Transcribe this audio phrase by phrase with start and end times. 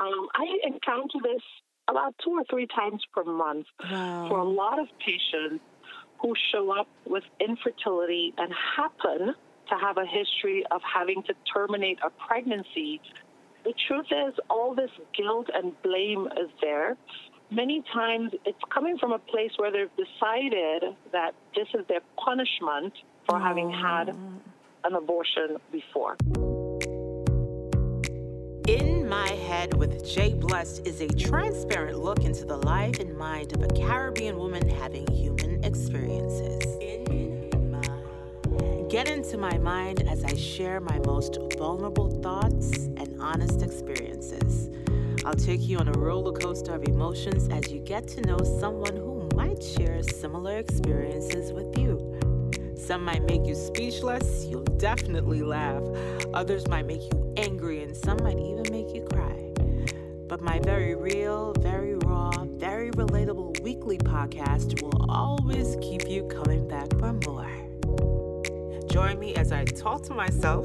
[0.00, 1.42] Um, I encounter this
[1.88, 4.28] about two or three times per month Wow.
[4.28, 5.62] for a lot of patients
[6.20, 9.34] who show up with infertility and happen
[9.68, 13.00] to have a history of having to terminate a pregnancy.
[13.64, 16.96] The truth is, all this guilt and blame is there.
[17.50, 22.92] Many times it's coming from a place where they've decided that this is their punishment
[23.28, 24.08] for having had
[24.84, 26.16] an abortion before.
[29.60, 34.38] With Jay Blessed is a transparent look into the life and mind of a Caribbean
[34.38, 36.62] woman having human experiences.
[38.88, 44.70] Get into my mind as I share my most vulnerable thoughts and honest experiences.
[45.26, 48.96] I'll take you on a roller coaster of emotions as you get to know someone
[48.96, 52.18] who might share similar experiences with you.
[52.76, 55.82] Some might make you speechless, you'll definitely laugh.
[56.32, 59.39] Others might make you angry, and some might even make you cry.
[60.30, 66.68] But my very real, very raw, very relatable weekly podcast will always keep you coming
[66.68, 67.50] back for more.
[68.88, 70.64] Join me as I talk to myself,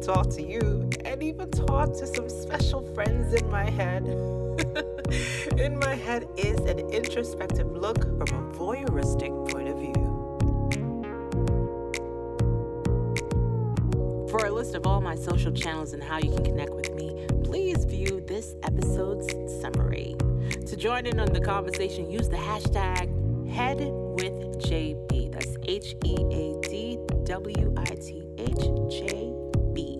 [0.00, 4.06] talk to you, and even talk to some special friends in my head.
[5.58, 10.20] in my head is an introspective look from a voyeuristic point of view.
[14.30, 17.09] For a list of all my social channels and how you can connect with me,
[17.50, 19.26] please view this episode's
[19.60, 20.14] summary.
[20.66, 23.10] To join in on the conversation, use the hashtag
[23.50, 25.32] HeadWithJB.
[25.32, 28.54] That's H E A D W I T H
[28.88, 29.34] J
[29.72, 29.98] B.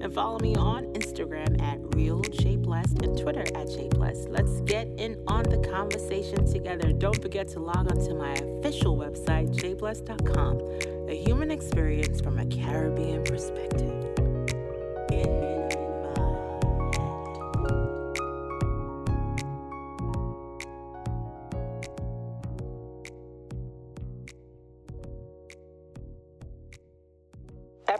[0.00, 4.28] And follow me on Instagram at RealJBlessed and Twitter at JBlessed.
[4.28, 6.92] Let's get in on the conversation together.
[6.92, 11.08] Don't forget to log on to my official website, jblessed.com.
[11.08, 13.98] A human experience from a Caribbean perspective.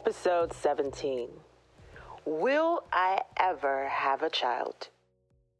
[0.09, 1.29] Episode 17
[2.25, 4.89] Will I ever have a child?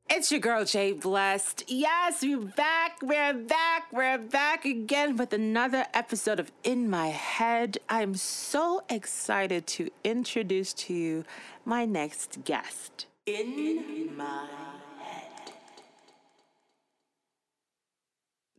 [0.09, 1.65] It's your girl, Jay Blessed.
[1.69, 7.77] Yes, we're back, we're back, we're back again with another episode of In My Head.
[7.91, 11.25] I'm so excited to introduce to you
[11.67, 13.05] my next guest.
[13.27, 14.68] In My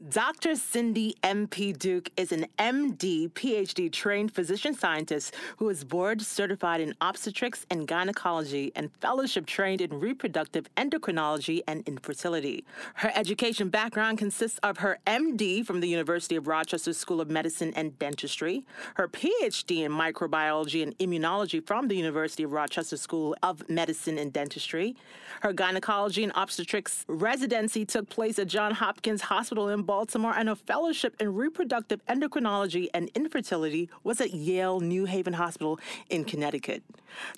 [0.07, 0.55] Dr.
[0.55, 1.73] Cindy M.P.
[1.73, 7.85] Duke is an MD, PhD trained physician scientist who is board certified in obstetrics and
[7.85, 12.63] gynecology and fellowship trained in reproductive endocrinology and infertility.
[12.93, 17.73] Her education background consists of her MD from the University of Rochester School of Medicine
[17.75, 18.63] and Dentistry,
[18.95, 24.31] her PhD in microbiology and immunology from the University of Rochester School of Medicine and
[24.31, 24.95] Dentistry.
[25.41, 30.55] Her gynecology and obstetrics residency took place at Johns Hopkins Hospital in Baltimore, and a
[30.55, 35.79] fellowship in reproductive endocrinology and infertility was at Yale New Haven Hospital
[36.11, 36.83] in Connecticut.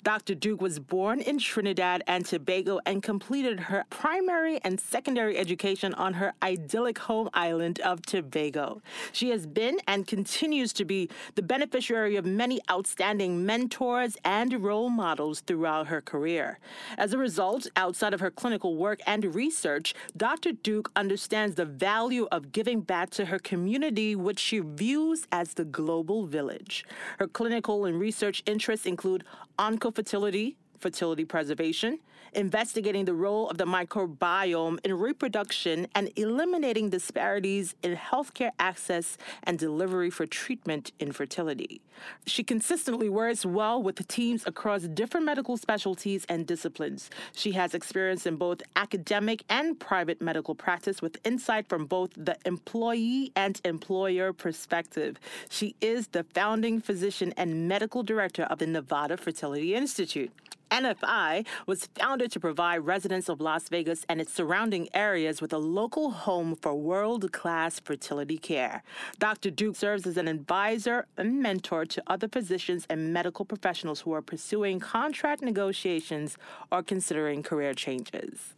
[0.02, 0.34] Dr.
[0.34, 6.12] Duke was born in Trinidad and Tobago and completed her primary and secondary education on
[6.12, 8.82] her idyllic home island of Tobago.
[9.12, 14.90] She has been and continues to be the beneficiary of many outstanding mentors and role
[14.90, 16.58] models throughout her career.
[16.98, 20.52] As a result, outside of her clinical work and research, Dr.
[20.52, 25.64] Duke understands the value of giving back to her community, which she views as the
[25.64, 26.84] global village.
[27.18, 29.24] Her clinical and research interests include
[29.58, 31.98] oncofertility, fertility preservation,
[32.32, 39.58] investigating the role of the microbiome in reproduction, and eliminating disparities in healthcare access and
[39.58, 41.80] delivery for treatment in fertility.
[42.26, 47.10] She consistently works well with teams across different medical specialties and disciplines.
[47.32, 52.36] She has experience in both academic and private medical practice with insight from both the
[52.44, 55.18] employee and employer perspective.
[55.48, 60.32] She is the founding physician and medical director of the Nevada Fertility Institute.
[60.72, 65.58] NFI was founded to provide residents of Las Vegas and its surrounding areas with a
[65.58, 68.82] local home for world class fertility care.
[69.18, 69.50] Dr.
[69.50, 74.22] Duke serves as an advisor and mentor to other physicians and medical professionals who are
[74.22, 76.36] pursuing contract negotiations
[76.70, 78.54] or considering career changes.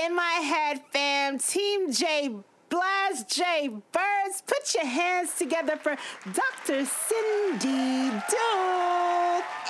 [0.00, 2.34] In my head, fam, Team J
[2.68, 5.96] Blast J Birds, put your hands together for
[6.32, 6.86] Dr.
[6.86, 9.61] Cindy Duke.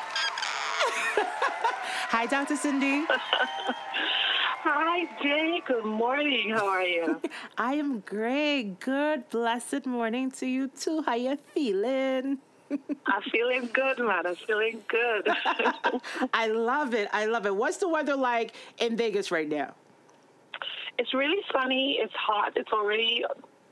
[2.12, 2.56] Hi, Dr.
[2.56, 3.06] Cindy.
[3.08, 5.62] Hi, Jay.
[5.66, 6.50] Good morning.
[6.50, 7.18] How are you?
[7.56, 8.78] I am great.
[8.80, 11.00] Good, blessed morning to you too.
[11.06, 12.36] How are you feeling?
[12.70, 14.26] I'm feeling good, man.
[14.26, 15.26] I'm feeling good.
[16.34, 17.08] I love it.
[17.14, 17.56] I love it.
[17.56, 19.72] What's the weather like in Vegas right now?
[20.98, 21.96] It's really sunny.
[21.98, 22.52] It's hot.
[22.56, 23.24] It's already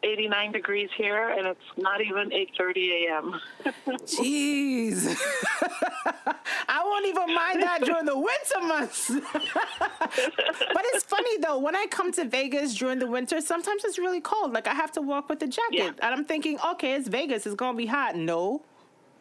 [0.02, 3.40] 89 degrees here, and it's not even 8:30 a.m.
[4.06, 5.06] Jeez,
[6.68, 9.10] I won't even mind that during the winter months.
[9.32, 11.58] but it's funny though.
[11.58, 14.52] When I come to Vegas during the winter, sometimes it's really cold.
[14.52, 15.86] Like I have to walk with a jacket, yeah.
[16.02, 17.46] and I'm thinking, okay, it's Vegas.
[17.46, 18.16] It's gonna be hot.
[18.16, 18.62] No,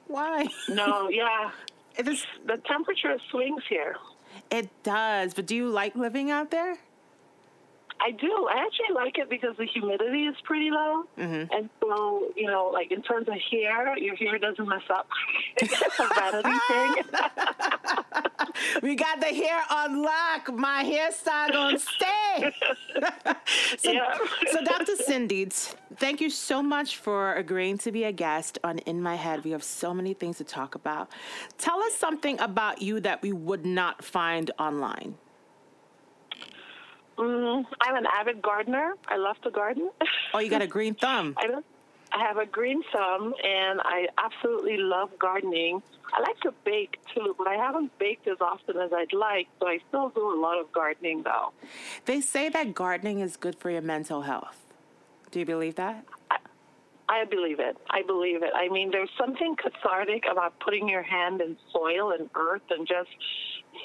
[0.07, 0.47] why?
[0.69, 1.51] No, yeah.
[1.97, 2.25] It is.
[2.45, 3.95] The temperature swings here.
[4.51, 5.33] It does.
[5.33, 6.77] But do you like living out there?
[8.01, 8.47] I do.
[8.49, 11.51] I actually like it because the humidity is pretty low, mm-hmm.
[11.51, 15.07] and so you know, like in terms of hair, your hair doesn't mess up.
[15.57, 16.93] it's a vanity thing.
[18.81, 20.53] we got the hair on lock.
[20.53, 22.53] My hairstyle on stay.
[23.77, 24.17] so, yeah.
[24.51, 24.95] so, Dr.
[24.95, 25.49] Cindy,
[25.97, 29.43] thank you so much for agreeing to be a guest on In My Head.
[29.43, 31.09] We have so many things to talk about.
[31.57, 35.15] Tell us something about you that we would not find online.
[37.19, 38.93] Mm, I'm an avid gardener.
[39.07, 39.91] I love to garden.
[40.33, 41.35] Oh, you got a green thumb.
[41.37, 41.47] I.
[42.11, 45.81] I have a green thumb, and I absolutely love gardening.
[46.11, 49.47] I like to bake too, but I haven't baked as often as I'd like.
[49.59, 51.51] So I still do a lot of gardening, though.
[52.05, 54.57] They say that gardening is good for your mental health.
[55.29, 56.03] Do you believe that?
[56.31, 56.37] I,
[57.09, 57.77] I believe it.
[57.91, 58.51] I believe it.
[58.55, 63.09] I mean, there's something cathartic about putting your hand in soil and earth and just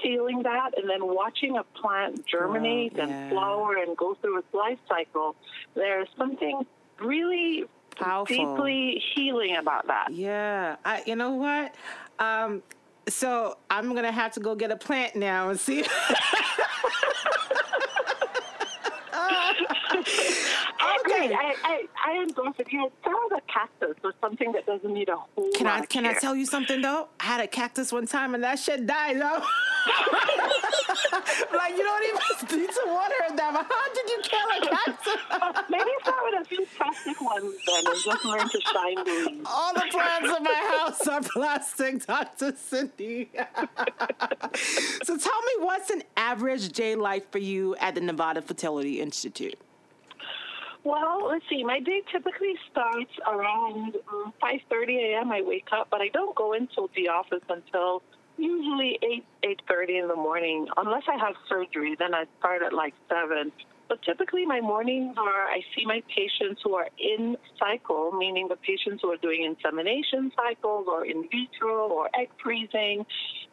[0.03, 3.05] feeling that and then watching a plant germinate oh, yeah.
[3.05, 5.37] and flower and go through its life cycle,
[5.75, 6.67] there's something
[7.01, 7.65] really
[7.97, 8.37] Powerful.
[8.37, 10.09] deeply healing about that.
[10.13, 10.77] Yeah.
[10.85, 11.75] I, you know what?
[12.19, 12.63] Um,
[13.09, 15.85] so I'm going to have to go get a plant now and see.
[21.01, 21.35] okay.
[21.35, 22.73] I, I, I endorse it.
[22.73, 22.91] You know,
[23.37, 26.17] a cactus or something that doesn't need a whole Can I can care.
[26.17, 27.09] I tell you something though?
[27.21, 29.43] I had a cactus one time and that shit died though.
[31.57, 33.55] like you don't even need to water it that.
[33.55, 35.67] How did you kill a cactus?
[35.71, 39.47] Maybe start with a few plastic ones then and just learn to shine the leaves.
[39.51, 42.55] All the plants in my house are plastic, Dr.
[42.57, 43.31] Cindy.
[45.03, 49.59] so tell me what's an average day like for you at the Nevada Fertility Institute?
[50.85, 51.65] Well, let's see.
[51.65, 53.97] My day typically starts around
[54.43, 55.33] 5:30 um, a.m.
[55.33, 58.03] I wake up, but I don't go into the office until
[58.37, 59.25] usually 8
[59.69, 61.97] 8:30 in the morning, unless I have surgery.
[61.99, 63.51] Then I start at like seven.
[63.89, 68.57] But typically, my mornings are I see my patients who are in cycle, meaning the
[68.57, 73.05] patients who are doing insemination cycles or in vitro or egg freezing.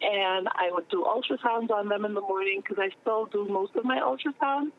[0.01, 3.75] And I would do ultrasounds on them in the morning because I still do most
[3.75, 4.71] of my ultrasounds.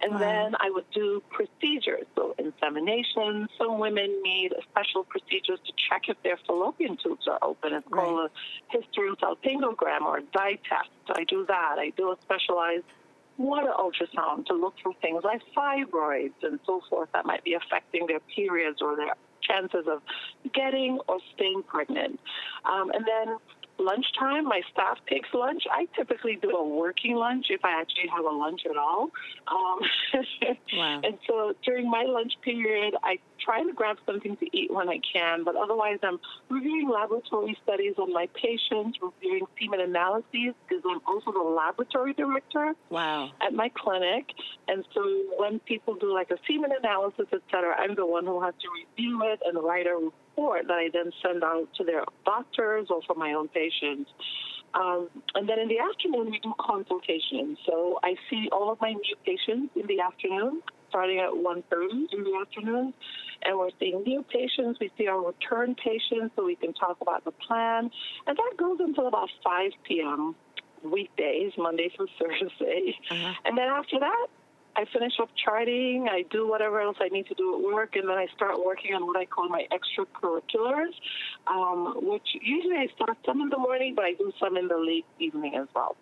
[0.00, 0.18] And wow.
[0.18, 2.06] then I would do procedures.
[2.16, 3.48] So, insemination.
[3.58, 7.72] Some women need special procedures to check if their fallopian tubes are open.
[7.72, 8.04] It's right.
[8.04, 10.90] called a hysterosalpingogram or a dye test.
[11.10, 11.76] I do that.
[11.78, 12.84] I do a specialized
[13.38, 18.06] water ultrasound to look for things like fibroids and so forth that might be affecting
[18.06, 20.00] their periods or their chances of
[20.54, 22.20] getting or staying pregnant.
[22.64, 23.36] Um, and then
[23.78, 25.64] lunchtime, my staff takes lunch.
[25.70, 29.10] I typically do a working lunch if I actually have a lunch at all.
[29.48, 29.80] Um,
[30.74, 31.00] wow.
[31.02, 35.00] And so during my lunch period, I try to grab something to eat when I
[35.12, 36.18] can, but otherwise I'm
[36.48, 42.74] reviewing laboratory studies on my patients, reviewing semen analyses because I'm also the laboratory director
[42.90, 43.30] wow.
[43.40, 44.26] at my clinic.
[44.68, 45.00] And so
[45.36, 48.68] when people do like a semen analysis, et cetera, I'm the one who has to
[48.80, 53.00] review it and write a report that I then send out to their doctors or
[53.06, 54.10] for my own patients.
[54.74, 57.58] Um, and then in the afternoon, we do consultations.
[57.66, 62.24] So I see all of my new patients in the afternoon, starting at 1.30 in
[62.24, 62.92] the afternoon.
[63.44, 64.78] And we're seeing new patients.
[64.78, 67.90] We see our return patients so we can talk about the plan.
[68.26, 70.36] And that goes until about 5 p.m.
[70.84, 72.94] weekdays, Monday through Thursday.
[73.10, 73.32] Uh-huh.
[73.46, 74.26] And then after that,
[74.74, 78.08] I finish up charting, I do whatever else I need to do at work, and
[78.08, 80.94] then I start working on what I call my extracurriculars,
[81.46, 84.78] um, which usually I start some in the morning, but I do some in the
[84.78, 85.96] late evening as well.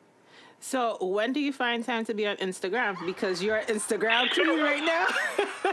[0.61, 2.95] So, when do you find time to be on Instagram?
[3.07, 5.07] Because you're Instagram queen right now.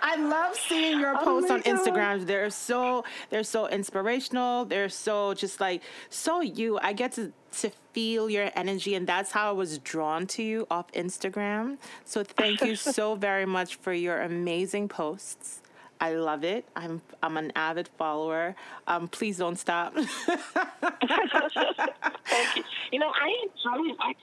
[0.00, 2.24] I love seeing your oh posts on Instagram.
[2.24, 4.64] They're so they're so inspirational.
[4.64, 6.78] They're so just like so you.
[6.78, 10.66] I get to to feel your energy and that's how I was drawn to you
[10.70, 11.78] off Instagram.
[12.04, 15.62] So thank you so very much for your amazing posts.
[16.00, 16.64] I love it.
[16.76, 18.54] I'm I'm an avid follower.
[18.86, 19.94] Um, please don't stop.
[19.94, 20.06] Thank
[22.56, 22.64] you.
[22.92, 24.16] You know, I enjoy it.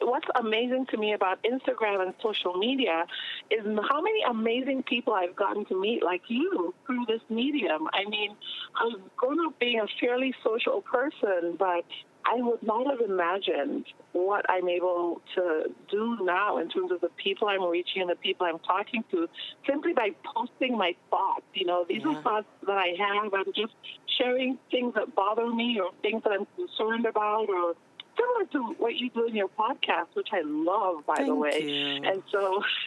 [0.00, 3.06] What's amazing to me about Instagram and social media
[3.50, 7.88] is how many amazing people I've gotten to meet, like you, through this medium.
[7.92, 8.34] I mean,
[8.74, 11.84] I've grown up being a fairly social person, but
[12.24, 17.08] I would not have imagined what I'm able to do now in terms of the
[17.22, 19.28] people I'm reaching and the people I'm talking to
[19.66, 21.44] simply by posting my thoughts.
[21.54, 22.16] You know, these yeah.
[22.16, 23.32] are thoughts that I have.
[23.34, 23.74] I'm just
[24.18, 27.74] sharing things that bother me or things that I'm concerned about or
[28.16, 31.62] similar to what you do in your podcast, which I love, by thank the way.
[31.62, 32.08] You.
[32.08, 32.62] And so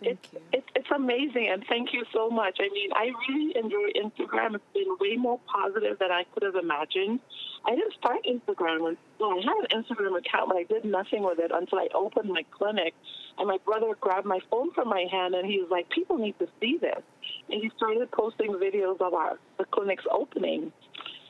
[0.00, 2.58] it's, it's, it's amazing, and thank you so much.
[2.60, 4.54] I mean, I really enjoy Instagram.
[4.54, 7.20] It's been way more positive than I could have imagined.
[7.66, 8.96] I didn't start Instagram.
[9.18, 12.30] Well, I had an Instagram account, but I did nothing with it until I opened
[12.30, 12.94] my clinic.
[13.38, 16.38] And my brother grabbed my phone from my hand, and he was like, "People need
[16.38, 17.02] to see this."
[17.50, 20.72] And he started posting videos of our the clinic's opening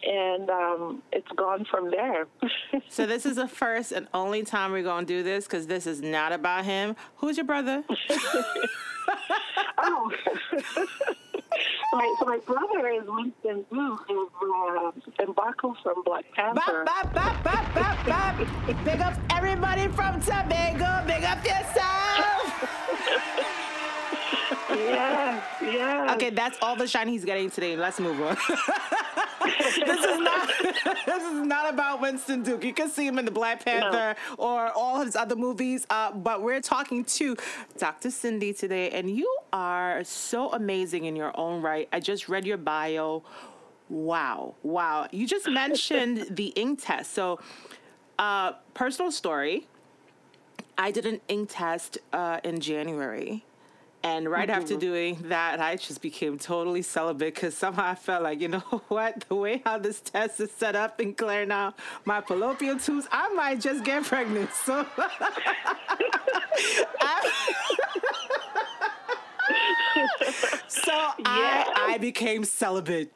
[0.06, 2.26] and um, it's gone from there.
[2.88, 5.86] so this is the first and only time we're going to do this because this
[5.86, 6.96] is not about him.
[7.16, 7.84] Who's your brother?
[9.78, 10.12] oh.
[11.92, 14.92] Right, so my brother is Winston Duke, who's uh,
[15.24, 16.84] Mbaku from Black Panther.
[16.84, 18.84] Bop, bop, bop, bop, bop, bop.
[18.84, 21.02] Big up everybody from Tobago.
[21.06, 22.97] Big up yourself.
[24.70, 26.14] Yeah, yeah.
[26.14, 27.76] Okay, that's all the shine he's getting today.
[27.76, 28.36] Let's move on.
[29.44, 30.50] this is not
[31.06, 32.64] this is not about Winston Duke.
[32.64, 34.34] You can see him in the Black Panther no.
[34.36, 35.86] or all his other movies.
[35.90, 37.36] Uh, but we're talking to
[37.78, 38.10] Dr.
[38.10, 41.88] Cindy today, and you are so amazing in your own right.
[41.92, 43.22] I just read your bio.
[43.88, 45.08] Wow, wow!
[45.12, 47.12] You just mentioned the ink test.
[47.12, 47.40] So,
[48.18, 49.66] uh, personal story.
[50.80, 53.44] I did an ink test uh, in January
[54.02, 54.60] and right mm-hmm.
[54.60, 58.58] after doing that, I just became totally celibate because somehow I felt like, you know
[58.88, 61.74] what, the way how this test is set up in Claire now,
[62.04, 64.50] my fallopian tubes, I might just get pregnant.
[64.52, 64.86] So
[67.00, 67.32] I,
[70.68, 71.64] so yeah.
[71.74, 73.10] I, I became celibate.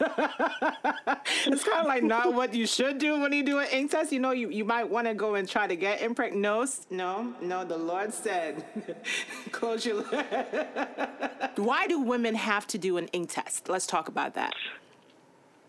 [1.46, 4.12] it's kind of like not what you should do when you do an ink test.
[4.12, 6.40] You know, you, you might want to go and try to get impregnate.
[6.40, 7.64] No, no, no.
[7.64, 8.64] The Lord said,
[9.52, 9.96] close your.
[9.96, 10.12] Lips
[11.56, 13.68] Why do women have to do an ink test?
[13.68, 14.54] Let's talk about that.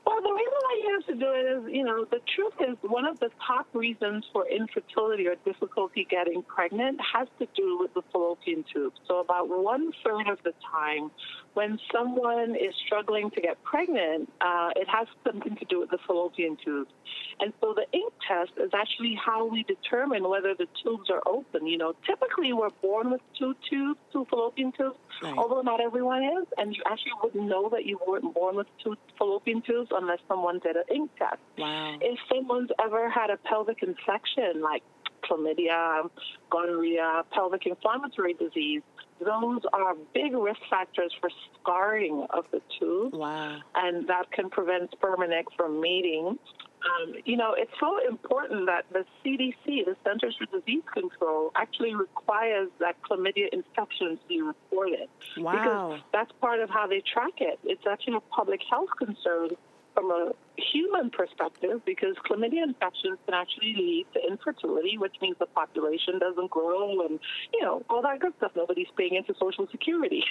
[0.06, 2.76] Well, the reason why you have to do it is, you know, the truth is
[2.82, 7.94] one of the top reasons for infertility or difficulty getting pregnant has to do with
[7.94, 8.94] the fallopian tube.
[9.08, 11.12] So about one third of the time,
[11.54, 15.98] when someone is struggling to get pregnant, uh, it has something to do with the
[16.08, 16.92] fallopian tubes.
[17.40, 21.68] And so the ink test is actually how we determine whether the tubes are open.
[21.68, 25.38] You know, typically we're born with two tubes, two fallopian tubes, right.
[25.38, 26.48] although not everyone is.
[26.58, 30.60] And you actually wouldn't know that you weren't born with two fallopian tubes unless someone
[30.60, 31.40] did an ink test.
[31.58, 31.98] Wow.
[32.00, 34.84] If someone's ever had a pelvic infection, like
[35.22, 36.10] chlamydia,
[36.50, 38.82] gonorrhea, pelvic inflammatory disease,
[39.26, 41.30] those are big risk factors for
[41.62, 43.14] scarring of the tube.
[43.14, 43.60] Wow.
[43.76, 46.40] And that can prevent sperm and egg from mating.
[46.84, 51.94] Um, you know, it's so important that the CDC, the Centers for Disease Control, actually
[51.94, 55.08] requires that chlamydia infections be reported.
[55.38, 55.52] Wow.
[55.52, 57.60] Because that's part of how they track it.
[57.64, 59.50] It's actually a public health concern
[59.94, 65.46] from a human perspective because chlamydia infections can actually lead to infertility, which means the
[65.48, 67.20] population doesn't grow and,
[67.54, 68.52] you know, all that good stuff.
[68.56, 70.24] Nobody's paying into Social Security.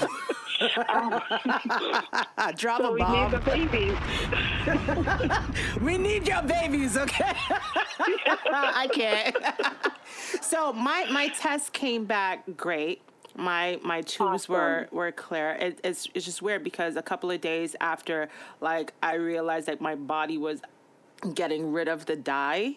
[0.88, 1.20] um,
[2.56, 3.96] Drop so a we need the babies.
[5.82, 7.32] we need your babies, okay?
[8.52, 9.36] I can't.
[10.42, 13.02] so my my test came back great
[13.40, 14.54] my my tubes awesome.
[14.54, 15.52] were were clear.
[15.52, 18.28] It, it's it's just weird because a couple of days after,
[18.60, 20.60] like I realized that my body was
[21.34, 22.76] getting rid of the dye.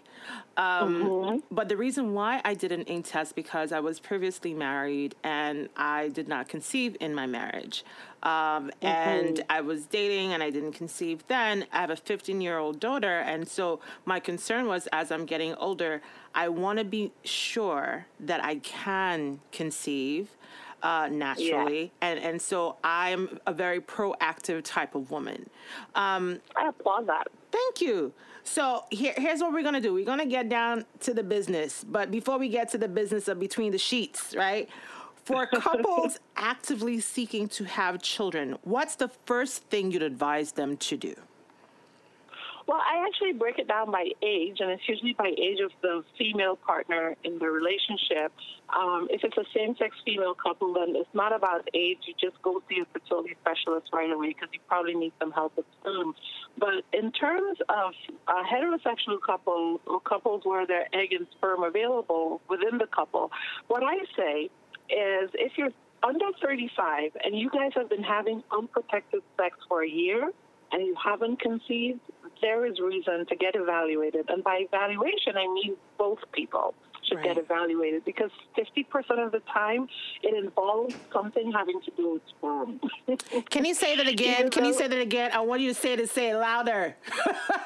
[0.57, 1.37] Um, mm-hmm.
[1.51, 5.69] But the reason why I did an ink test because I was previously married and
[5.75, 7.83] I did not conceive in my marriage.
[8.21, 8.85] Um, mm-hmm.
[8.85, 11.65] And I was dating and I didn't conceive then.
[11.71, 13.19] I have a 15 year old daughter.
[13.19, 16.01] And so my concern was as I'm getting older,
[16.35, 20.35] I want to be sure that I can conceive
[20.83, 22.07] uh, naturally, yeah.
[22.09, 25.49] and and so I'm a very proactive type of woman.
[25.95, 27.27] Um, I applaud that.
[27.51, 28.13] Thank you.
[28.43, 29.93] So here, here's what we're gonna do.
[29.93, 33.39] We're gonna get down to the business, but before we get to the business of
[33.39, 34.69] between the sheets, right?
[35.23, 40.97] For couples actively seeking to have children, what's the first thing you'd advise them to
[40.97, 41.15] do?
[42.65, 46.03] Well, I actually break it down by age, and it's usually by age of the
[46.17, 48.31] female partner in the relationship.
[48.75, 51.97] Um, if it's a same-sex female couple, then it's not about age.
[52.07, 55.57] You just go see a fertility specialist right away because you probably need some help
[55.57, 56.15] with sperm.
[56.57, 57.93] But in terms of
[58.27, 63.29] a heterosexual couple or couples where there egg and sperm available within the couple,
[63.67, 64.49] what I say
[64.89, 69.89] is if you're under 35 and you guys have been having unprotected sex for a
[69.89, 70.31] year
[70.71, 71.99] and you haven't conceived,
[72.43, 74.29] there is reason to get evaluated.
[74.29, 76.75] And by evaluation, I mean both people
[77.07, 77.25] should right.
[77.25, 79.87] get evaluated because 50% of the time
[80.21, 82.79] it involves something having to do with sperm.
[83.49, 84.49] Can you say that again?
[84.49, 85.31] Can you say that again?
[85.33, 86.95] I want you to say it, say it louder.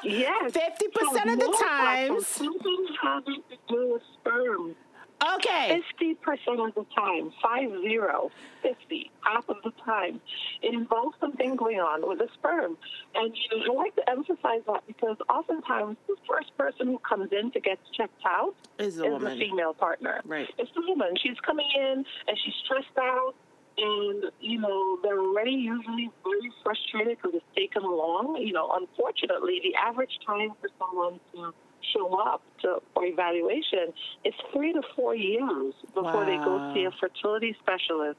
[0.02, 0.52] yes.
[0.56, 0.56] 50%
[0.94, 2.26] so of the times.
[2.26, 4.74] Something having to do with sperm.
[5.20, 5.82] Okay.
[6.00, 8.30] 50% of the time, five zero,
[8.62, 10.20] 50, half of the time,
[10.62, 12.76] it involves something going on with the sperm.
[13.14, 17.30] And you know, I like to emphasize that because oftentimes the first person who comes
[17.32, 20.20] in to get checked out is, the, is the female partner.
[20.24, 20.48] Right.
[20.56, 21.14] It's the woman.
[21.20, 23.34] She's coming in and she's stressed out
[23.78, 28.36] and you know they're already usually very frustrated because it's taken long.
[28.36, 31.54] You know, unfortunately, the average time for someone to
[31.94, 33.92] show up to, for evaluation,
[34.24, 36.24] it's three to four years before wow.
[36.24, 38.18] they go see a fertility specialist.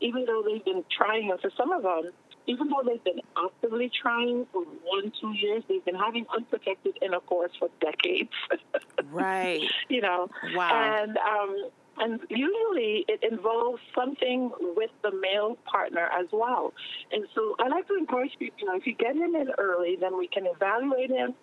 [0.00, 2.12] Even though they've been trying, and for some of them,
[2.46, 7.50] even though they've been actively trying for one, two years, they've been having unprotected intercourse
[7.58, 8.30] for decades.
[9.10, 9.60] right.
[9.88, 10.28] You know.
[10.54, 11.02] Wow.
[11.02, 16.72] And um, and usually it involves something with the male partner as well.
[17.12, 19.96] And so I like to encourage people, you know, if you get him in early,
[20.00, 21.34] then we can evaluate him.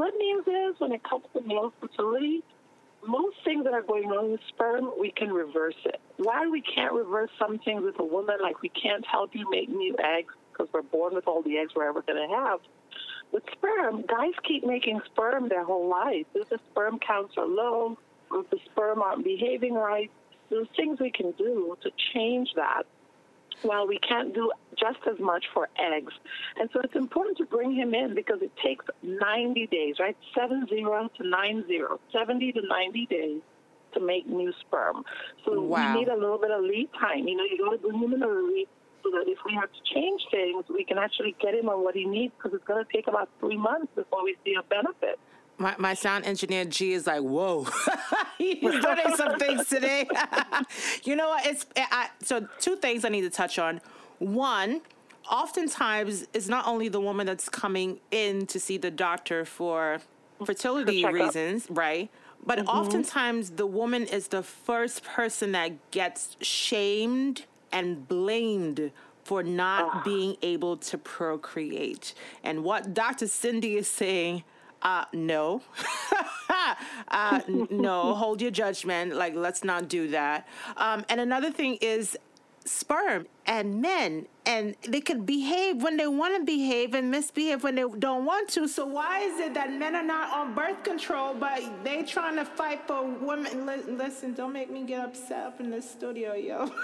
[0.00, 2.42] Good news is when it comes to male fertility,
[3.06, 6.00] most things that are going on with sperm, we can reverse it.
[6.16, 9.68] Why we can't reverse some things with a woman, like we can't help you make
[9.68, 12.60] new eggs because we're born with all the eggs we're ever going to have.
[13.30, 16.26] With sperm, guys keep making sperm their whole life.
[16.34, 17.98] If the sperm counts are low,
[18.32, 20.10] if the sperm aren't behaving right,
[20.48, 22.84] there's things we can do to change that.
[23.62, 26.12] While we can't do just as much for eggs.
[26.58, 30.16] And so it's important to bring him in because it takes 90 days, right?
[30.34, 31.80] 70 to 90,
[32.12, 33.40] 70 to 90 days
[33.94, 35.04] to make new sperm.
[35.44, 35.94] So wow.
[35.94, 37.28] we need a little bit of lead time.
[37.28, 38.66] You know, you got to bring him in early
[39.02, 41.94] so that if we have to change things, we can actually get him on what
[41.94, 45.18] he needs because it's going to take about three months before we see a benefit.
[45.60, 47.66] My, my sound engineer G is like, whoa,
[48.38, 50.08] he's doing some things today.
[51.04, 51.46] you know what?
[51.46, 53.82] It's I, so two things I need to touch on.
[54.20, 54.80] One,
[55.30, 60.00] oftentimes it's not only the woman that's coming in to see the doctor for
[60.46, 62.08] fertility for reasons, right?
[62.44, 62.68] But mm-hmm.
[62.68, 68.92] oftentimes the woman is the first person that gets shamed and blamed
[69.24, 70.02] for not ah.
[70.04, 72.14] being able to procreate.
[72.42, 73.26] And what Dr.
[73.26, 74.42] Cindy is saying
[74.82, 75.62] uh, no.
[77.08, 79.14] uh, no, hold your judgment.
[79.14, 80.48] Like, let's not do that.
[80.76, 82.16] Um, and another thing is
[82.64, 87.74] sperm and men and they could behave when they want to behave and misbehave when
[87.74, 88.68] they don't want to.
[88.68, 92.44] So why is it that men are not on birth control but they trying to
[92.44, 93.66] fight for women?
[93.96, 96.70] Listen don't make me get upset up in the studio yo.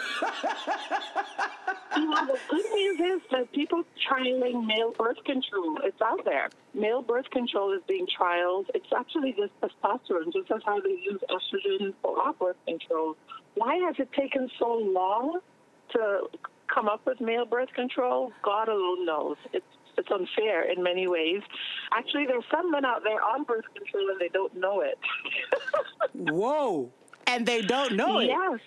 [1.97, 6.51] You know, the good news is that people trialing male birth control it's out there.
[6.75, 8.67] Male birth control is being trialed.
[8.75, 13.17] It's actually just testosterone just as how they use estrogen for our birth control.
[13.55, 15.41] Why has it taken so long
[15.92, 16.29] to
[16.72, 19.37] come up with male birth control, God alone knows.
[19.53, 19.64] It's
[19.99, 21.40] it's unfair in many ways.
[21.92, 24.99] Actually, there's some men out there on birth control and they don't know it.
[26.12, 26.90] Whoa!
[27.27, 28.27] And they don't know it.
[28.27, 28.61] Yes,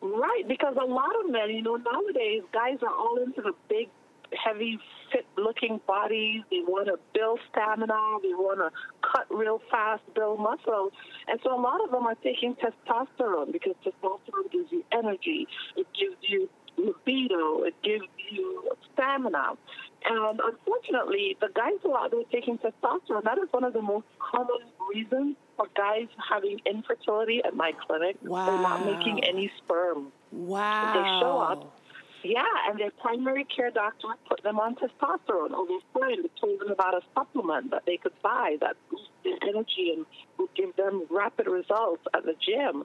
[0.00, 0.46] right.
[0.46, 3.88] Because a lot of men, you know, nowadays guys are all into the big,
[4.32, 4.78] heavy,
[5.12, 6.42] fit-looking bodies.
[6.50, 8.18] They want to build stamina.
[8.22, 8.70] They want to
[9.06, 10.90] cut real fast, build muscle.
[11.28, 15.46] And so a lot of them are taking testosterone because testosterone gives you energy.
[15.76, 17.62] It gives you libido.
[17.64, 19.56] It gives you stamina.
[20.02, 23.82] And unfortunately, the guys who are out there taking testosterone, that is one of the
[23.82, 24.60] most common
[24.94, 28.16] reasons for guys having infertility at my clinic.
[28.22, 28.46] Wow.
[28.46, 30.12] They're not making any sperm.
[30.32, 30.92] Wow.
[30.94, 31.79] They show up.
[32.22, 35.52] Yeah, and their primary care doctor put them on testosterone.
[35.52, 39.38] Or their friend told them about a supplement that they could buy that boosts their
[39.42, 40.06] energy and
[40.38, 42.84] would give them rapid results at the gym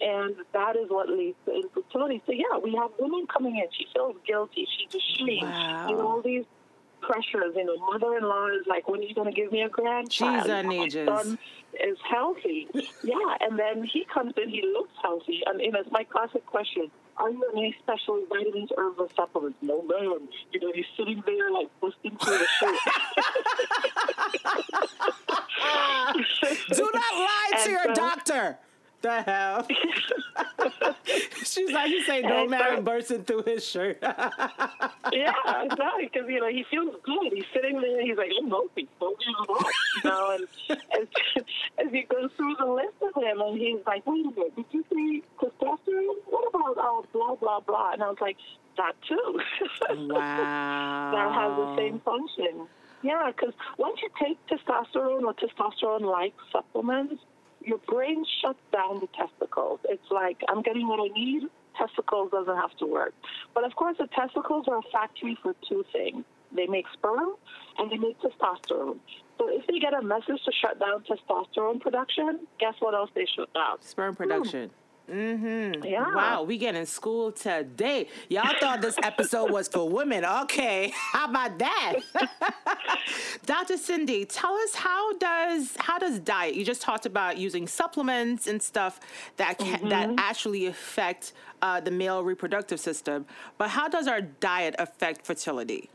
[0.00, 2.22] and that is what leads to infertility.
[2.26, 3.64] So yeah, we have women coming in.
[3.76, 4.66] She feels guilty.
[4.76, 5.42] She's ashamed.
[5.42, 5.88] Wow.
[5.88, 6.44] You know, all these
[7.00, 7.54] pressures.
[7.54, 10.44] You know, mother-in-law is like, when are you going to give me a grandchild?
[10.44, 11.38] She's on My son
[11.82, 12.68] is healthy.
[13.02, 15.42] yeah, and then he comes in, he looks healthy.
[15.46, 16.90] And, you know, it's my classic question.
[17.18, 19.58] Are you on any special vitamins, herbs, or supplements?
[19.62, 20.28] No, ma'am.
[20.52, 22.76] You know, he's sitting there like busting through the shirt.
[26.76, 28.58] Do not lie to And your so- doctor.
[29.02, 29.66] The hell?
[31.44, 33.98] She's like, you say no so- bursting through his shirt.
[34.02, 35.32] yeah,
[35.62, 36.10] exactly.
[36.12, 37.32] Because you know he feels good.
[37.32, 38.02] He's sitting there.
[38.02, 38.88] He's like, I'm healthy.
[38.98, 39.28] Don't give.
[40.04, 41.08] You know, and as,
[41.78, 44.64] as he goes through the list of him, and he's like, Wait a minute, did
[44.70, 46.16] you say testosterone?
[46.26, 47.92] What about oh blah blah blah?
[47.92, 48.36] And I was like,
[48.76, 49.40] That too.
[50.10, 51.10] wow.
[51.12, 52.66] that has the same function.
[53.02, 57.22] Yeah, because once you take testosterone or testosterone-like supplements,
[57.66, 59.80] your brain shuts down the testicles.
[59.84, 61.42] It's like I'm getting what I need.
[61.76, 63.12] Testicles doesn't have to work.
[63.54, 66.24] But of course, the testicles are a factory for two things.
[66.54, 67.34] They make sperm
[67.78, 68.98] and they make testosterone.
[69.36, 73.26] So if they get a message to shut down testosterone production, guess what else they
[73.36, 73.82] shut down?
[73.82, 74.70] Sperm production.
[75.10, 75.84] Mm-hmm.
[75.84, 76.14] Yeah.
[76.14, 78.08] Wow, we get in school today.
[78.28, 80.24] Y'all thought this episode was for women.
[80.24, 81.94] Okay, how about that?
[83.46, 83.76] Dr.
[83.76, 86.54] Cindy, tell us how does how does diet?
[86.56, 88.98] You just talked about using supplements and stuff
[89.36, 93.26] that can, that actually affect uh, the male reproductive system.
[93.58, 95.88] But how does our diet affect fertility?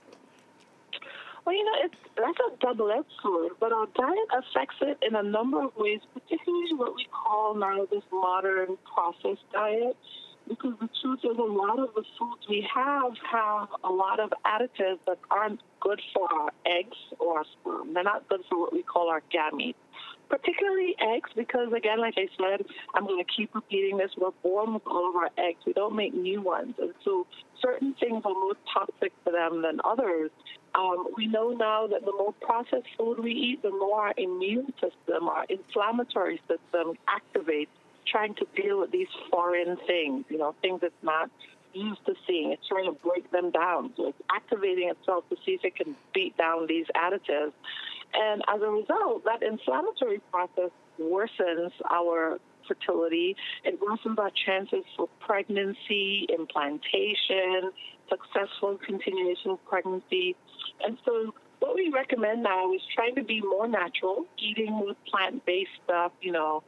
[1.45, 5.23] Well, you know, it's that's a double-edged sword, but our diet affects it in a
[5.23, 9.97] number of ways, particularly what we call now this modern processed diet.
[10.47, 14.31] Because the truth is, a lot of the foods we have have a lot of
[14.45, 17.93] additives that aren't good for our eggs or our sperm.
[17.93, 19.75] They're not good for what we call our gametes.
[20.29, 24.11] Particularly eggs, because again, like I said, I'm going to keep repeating this.
[24.17, 25.59] We're born with all of our eggs.
[25.65, 27.27] We don't make new ones, and so
[27.61, 30.31] certain things are more toxic for them than others.
[30.73, 34.73] Um, we know now that the more processed food we eat, the more our immune
[34.73, 37.67] system, our inflammatory system activates,
[38.07, 41.29] trying to deal with these foreign things, you know, things it's not
[41.73, 42.51] used to seeing.
[42.51, 43.93] It's trying to break them down.
[43.95, 47.53] So it's activating itself to see if it can beat down these additives.
[48.13, 53.35] And as a result, that inflammatory process worsens our fertility.
[53.63, 57.71] It worsens our chances for pregnancy, implantation,
[58.09, 60.35] successful continuation of pregnancy.
[60.83, 65.69] And so what we recommend now is trying to be more natural, eating more plant-based
[65.83, 66.63] stuff, you know,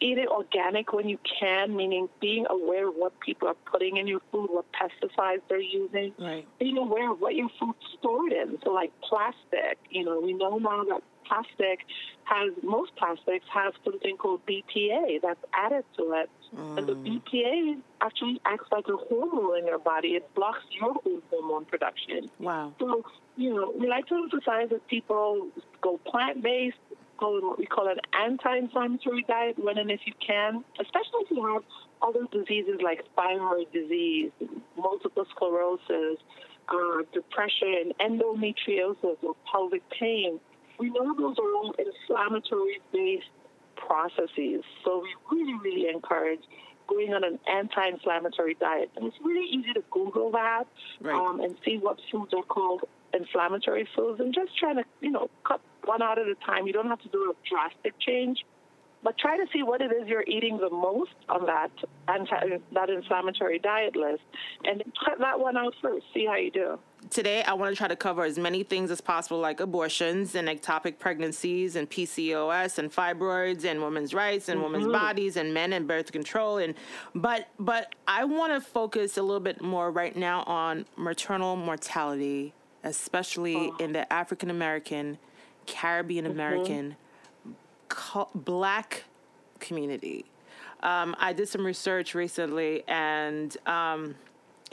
[0.00, 4.20] eating organic when you can, meaning being aware of what people are putting in your
[4.32, 6.46] food, what pesticides they're using, Right.
[6.58, 8.58] being aware of what your food's stored in.
[8.64, 11.86] So, like plastic, you know, we know now that plastic
[12.24, 16.30] has, most plastics have something called BPA that's added to it.
[16.56, 20.08] And the BPA actually acts like a hormone in your body.
[20.08, 22.28] It blocks your own hormone production.
[22.40, 22.74] Wow.
[22.80, 23.04] So,
[23.36, 25.48] you know, we like to emphasize that people
[25.80, 26.76] go plant based,
[27.18, 31.20] go in what we call an anti inflammatory diet when and if you can, especially
[31.22, 31.62] if you have
[32.02, 34.32] other diseases like thyroid disease,
[34.76, 36.18] multiple sclerosis,
[36.68, 40.40] uh, depression, endometriosis, or pelvic pain.
[40.80, 43.28] We know those are all inflammatory based
[43.76, 44.64] processes.
[44.84, 46.40] So we really, really encourage
[46.88, 48.90] going on an anti-inflammatory diet.
[48.96, 50.66] And it's really easy to Google that
[51.00, 51.14] Right.
[51.14, 55.28] um, and see what foods are called inflammatory foods and just trying to, you know,
[55.46, 56.66] cut one out at a time.
[56.66, 58.44] You don't have to do a drastic change.
[59.02, 61.70] But try to see what it is you're eating the most on that
[62.06, 64.20] anti that inflammatory diet list,
[64.64, 66.04] and cut that one out first.
[66.12, 66.78] See how you do.
[67.08, 70.48] Today, I want to try to cover as many things as possible, like abortions and
[70.48, 75.88] ectopic pregnancies and PCOS and fibroids and women's rights and women's bodies and men and
[75.88, 76.58] birth control.
[76.58, 76.74] And
[77.14, 82.52] but but I want to focus a little bit more right now on maternal mortality,
[82.84, 85.18] especially in the African American,
[85.66, 86.96] Caribbean American,
[87.88, 89.04] co- Black
[89.58, 90.26] community.
[90.82, 93.56] Um, I did some research recently and.
[93.66, 94.16] Um,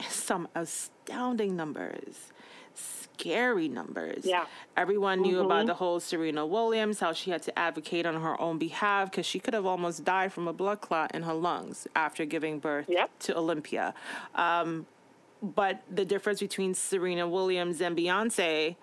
[0.08, 2.32] some astounding numbers,
[2.74, 4.24] scary numbers.
[4.24, 4.46] Yeah.
[4.76, 8.58] Everyone knew about the whole Serena Williams, how she had to advocate on her own
[8.58, 12.24] behalf because she could have almost died from a blood clot in her lungs after
[12.24, 13.10] giving birth Yep.
[13.20, 13.94] to Olympia.
[14.34, 14.86] Um,
[15.42, 18.76] but the difference between Serena Williams and Beyonce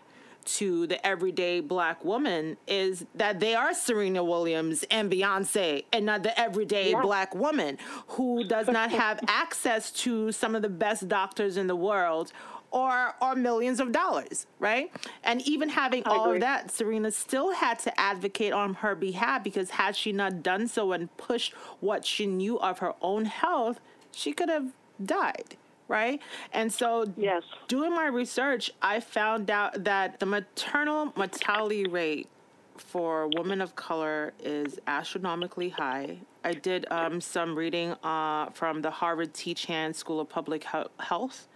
[0.46, 6.24] to the everyday black woman is that they are Serena Williams and Beyonce and not
[6.24, 7.02] the everyday Yeah.
[7.02, 7.78] black woman
[8.10, 12.32] who does not have access to some of the best doctors in the world
[12.72, 14.92] or or millions of dollars, right?
[15.24, 16.38] And even having I all agree.
[16.38, 20.68] of that, Serena still had to advocate on her behalf because had she not done
[20.68, 23.80] so and pushed what she knew of her own health,
[24.12, 25.56] she could have died,
[25.88, 26.22] right?
[26.54, 27.44] And so, yes.
[27.68, 32.30] doing my research, I found out that the maternal mortality rate
[32.78, 36.18] for women of color is astronomically high.
[36.44, 39.54] I did um, some reading uh, from the Harvard T.
[39.54, 40.66] Chan School of Public
[41.00, 41.48] Health.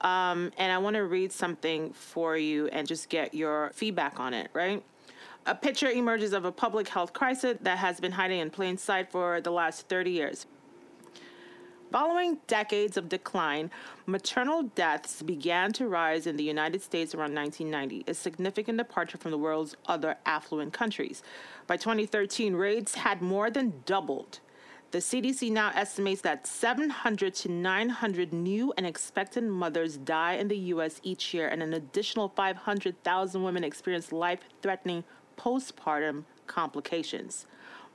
[0.00, 4.32] Um, and I want to read something for you and just get your feedback on
[4.32, 4.82] it, right?
[5.46, 9.10] A picture emerges of a public health crisis that has been hiding in plain sight
[9.10, 10.46] for the last 30 years.
[11.90, 13.70] Following decades of decline,
[14.04, 19.30] maternal deaths began to rise in the United States around 1990, a significant departure from
[19.30, 21.22] the world's other affluent countries.
[21.66, 24.40] By 2013, rates had more than doubled.
[24.90, 30.58] The CDC now estimates that 700 to 900 new and expectant mothers die in the
[30.58, 31.00] U.S.
[31.02, 35.04] each year, and an additional 500,000 women experience life threatening
[35.38, 37.46] postpartum complications.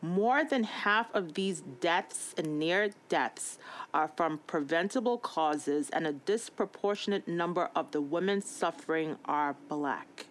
[0.04, 3.58] More than half of these deaths and near deaths
[3.94, 10.26] are from preventable causes, and a disproportionate number of the women suffering are black.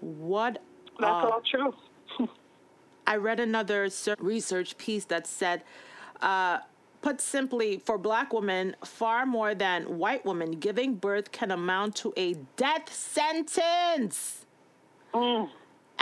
[0.00, 0.60] What?
[1.00, 1.74] That's uh, all true.
[3.06, 5.62] I read another research piece that said,
[6.20, 6.58] uh,
[7.00, 12.12] put simply, for black women, far more than white women, giving birth can amount to
[12.18, 14.44] a death sentence.
[15.14, 15.48] Mm.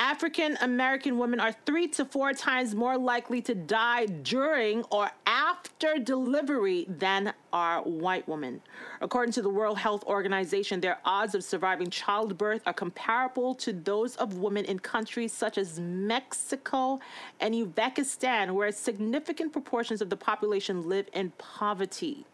[0.00, 5.98] African American women are three to four times more likely to die during or after
[5.98, 8.62] delivery than are white women.
[9.02, 14.16] According to the World Health Organization, their odds of surviving childbirth are comparable to those
[14.16, 16.98] of women in countries such as Mexico
[17.38, 22.24] and Uzbekistan, where significant proportions of the population live in poverty.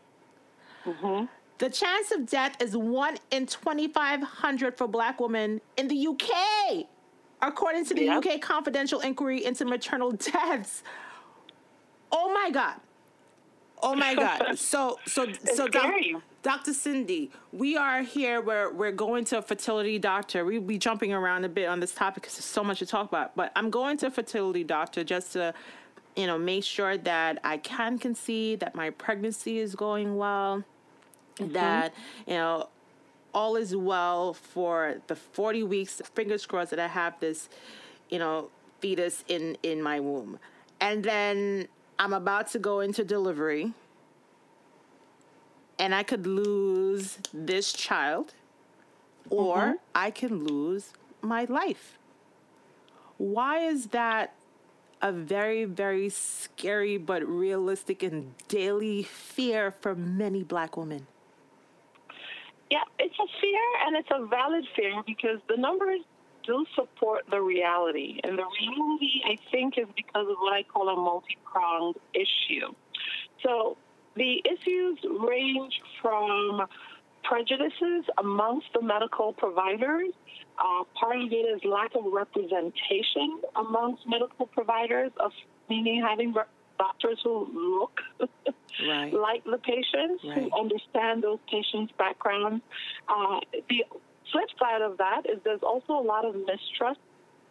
[0.85, 1.24] Mm-hmm.
[1.59, 6.87] The chance of death is 1 in 2,500 for black women in the UK
[7.42, 8.25] according to the yep.
[8.25, 10.83] UK Confidential Inquiry into Maternal Deaths.
[12.12, 12.77] Oh my God.
[13.83, 14.42] Oh my God.
[14.57, 15.92] So so so doc,
[16.42, 16.72] Dr.
[16.72, 18.40] Cindy, we are here.
[18.40, 20.44] We're we're going to a fertility doctor.
[20.44, 23.09] We'll be jumping around a bit on this topic because there's so much to talk
[23.09, 23.37] about.
[23.37, 25.53] But I'm going to a fertility doctor just to,
[26.14, 30.64] you know, make sure that I can conceive, that my pregnancy is going well,
[31.37, 31.53] mm-hmm.
[31.53, 31.92] that
[32.27, 32.68] you know
[33.37, 37.51] all is well for the 40 weeks, fingers crossed that I have this,
[38.09, 38.49] you know,
[38.81, 40.38] fetus in in my womb.
[40.81, 41.68] And then
[41.99, 43.75] I'm about to go into delivery
[45.79, 48.33] and I could lose this child
[49.29, 49.72] or mm-hmm.
[49.94, 51.99] I can lose my life.
[53.18, 54.33] Why is that
[55.03, 61.07] a very, very scary but realistic and daily fear for many black women?
[62.70, 66.00] Yeah, it's a fear and it's a valid fear because the numbers
[66.44, 68.20] do support the reality.
[68.24, 72.72] And the reality, I think, is because of what I call a multi pronged issue.
[73.42, 73.76] So
[74.16, 74.98] the issues
[75.29, 76.66] range from
[77.22, 80.12] prejudices amongst the medical providers.
[80.59, 85.33] Uh, part of it is lack of representation amongst medical providers, of
[85.68, 86.33] meaning having
[86.79, 88.01] doctors who look
[88.89, 89.12] right.
[89.12, 90.39] like the patients, right.
[90.39, 92.62] who understand those patients' backgrounds.
[93.09, 93.85] Uh, the
[94.33, 97.01] flip side of that is there's also a lot of mistrust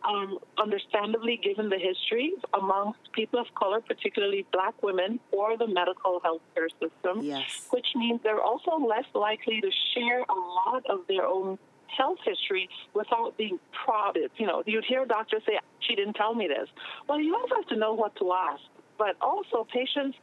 [0.07, 6.21] um, understandably, given the history amongst people of color, particularly black women, for the medical
[6.21, 7.67] healthcare system, yes.
[7.71, 11.57] which means they're also less likely to share a lot of their own
[11.87, 14.31] health history without being prodded.
[14.37, 16.67] You know, you'd hear a doctor say, she didn't tell me this.
[17.07, 18.61] Well, you also have to know what to ask.
[18.97, 20.17] But also, patients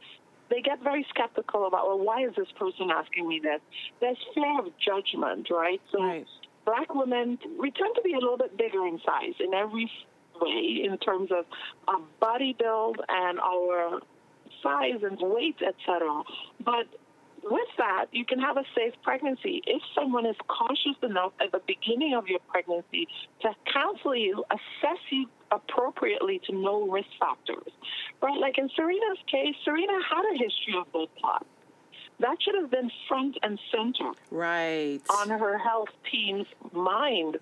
[0.49, 3.59] they get very skeptical about, well, why is this person asking me this?
[3.99, 5.81] There's fear of judgment, right?
[5.91, 6.25] So right.
[6.65, 9.89] black women, we tend to be a little bit bigger in size in every
[10.39, 11.45] way in terms of
[11.87, 13.99] our body build and our
[14.61, 16.23] size and weight, etc.
[16.63, 16.85] But
[17.43, 21.61] with that, you can have a safe pregnancy if someone is cautious enough at the
[21.67, 23.07] beginning of your pregnancy
[23.41, 27.71] to counsel you, assess you appropriately to know risk factors.
[28.21, 28.39] Right?
[28.39, 31.45] Like in Serena's case, Serena had a history of blood clots.
[32.19, 34.11] That should have been front and center.
[34.31, 35.01] Right.
[35.19, 37.37] On her health team's mind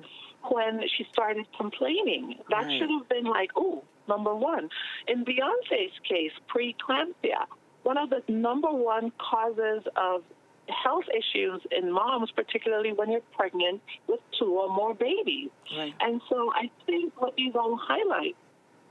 [0.50, 2.40] when she started complaining.
[2.50, 2.80] That right.
[2.80, 4.70] should have been like, oh, number one.
[5.08, 7.46] In Beyonce's case, preeclampsia,
[7.84, 10.24] one of the number one causes of
[10.68, 15.50] health issues in moms, particularly when you're pregnant with two or more babies.
[15.76, 15.94] Right.
[16.00, 18.36] And so I think what these all highlight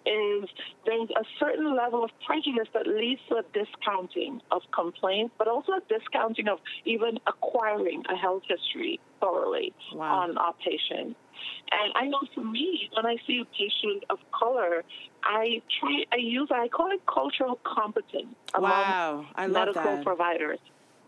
[0.07, 0.49] is
[0.87, 5.73] there's a certain level of prejudice that leads to a discounting of complaints, but also
[5.73, 10.21] a discounting of even acquiring a health history thoroughly wow.
[10.21, 11.17] on our patients.
[11.71, 14.83] And I know for me, when I see a patient of color,
[15.25, 20.05] I try, I use, I call it cultural competence among wow, I medical that.
[20.05, 20.59] providers.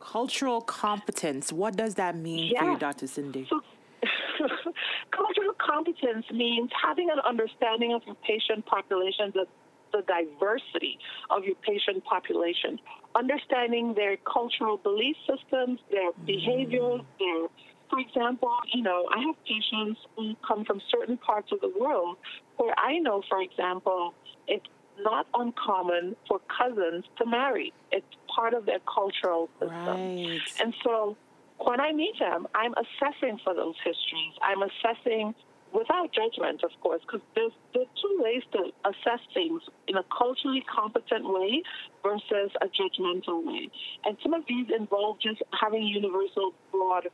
[0.01, 1.53] Cultural competence.
[1.53, 2.61] What does that mean yeah.
[2.61, 3.07] for you, Dr.
[3.07, 3.47] Cindy?
[3.49, 3.61] So,
[5.11, 9.47] cultural competence means having an understanding of your patient population, the,
[9.93, 10.99] the diversity
[11.31, 12.79] of your patient population,
[13.15, 16.27] understanding their cultural belief systems, their mm.
[16.27, 17.49] behaviors, their
[17.93, 22.17] for example, you know, I have patients who come from certain parts of the world
[22.57, 24.15] where I know, for example,
[24.49, 24.65] it's
[25.01, 27.73] not uncommon for cousins to marry.
[27.91, 29.87] It's part of their cultural system.
[29.87, 30.41] Right.
[30.61, 31.19] And so
[31.59, 34.33] when I meet them, I'm assessing for those histories.
[34.41, 35.35] I'm assessing
[35.75, 40.65] without judgment, of course, because there's, there's two ways to assess things in a culturally
[40.75, 41.63] competent way
[42.03, 43.69] versus a judgmental way.
[44.05, 47.09] And some of these involve just having universal broad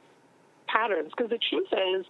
[0.69, 2.07] patterns, because the truth is,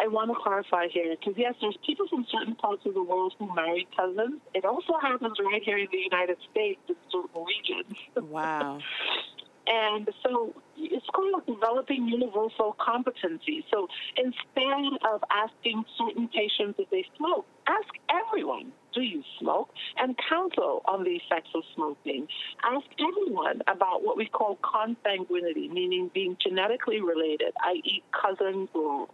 [0.00, 3.34] I want to clarify here because yes, there's people from certain parts of the world
[3.38, 4.40] who marry cousins.
[4.54, 7.98] It also happens right here in the United States in certain regions.
[8.30, 8.78] Wow.
[9.66, 13.64] and so it's called developing universal competency.
[13.70, 19.70] So instead of asking certain patients if they smoke, ask everyone, do you smoke?
[19.98, 22.26] And counsel on the effects of smoking.
[22.64, 29.08] Ask everyone about what we call consanguinity, meaning being genetically related, i.e., cousins or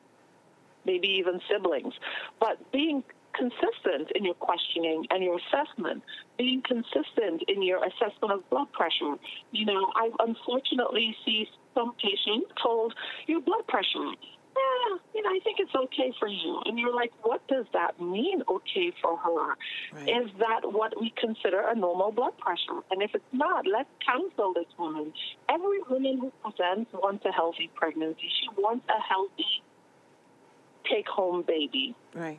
[0.86, 1.94] maybe even siblings.
[2.40, 3.02] But being
[3.36, 6.02] consistent in your questioning and your assessment,
[6.38, 9.16] being consistent in your assessment of blood pressure.
[9.52, 12.94] You know, I unfortunately see some patients told
[13.26, 14.12] your blood pressure.
[14.56, 16.60] Yeah, you know, I think it's okay for you.
[16.64, 19.56] And you're like, what does that mean, okay for her?
[19.92, 20.08] Right.
[20.08, 22.80] Is that what we consider a normal blood pressure?
[22.92, 25.12] And if it's not, let's counsel this woman.
[25.48, 28.30] Every woman who presents wants a healthy pregnancy.
[28.40, 29.62] She wants a healthy
[30.90, 31.96] take home baby.
[32.14, 32.38] Right.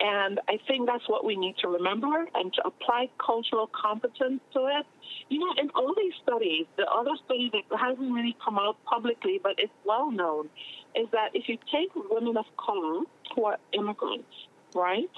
[0.00, 4.66] And I think that's what we need to remember and to apply cultural competence to
[4.66, 4.86] it.
[5.28, 9.38] You know, in all these studies, the other study that hasn't really come out publicly,
[9.42, 10.48] but it's well known,
[10.96, 14.32] is that if you take women of color who are immigrants,
[14.74, 15.10] right,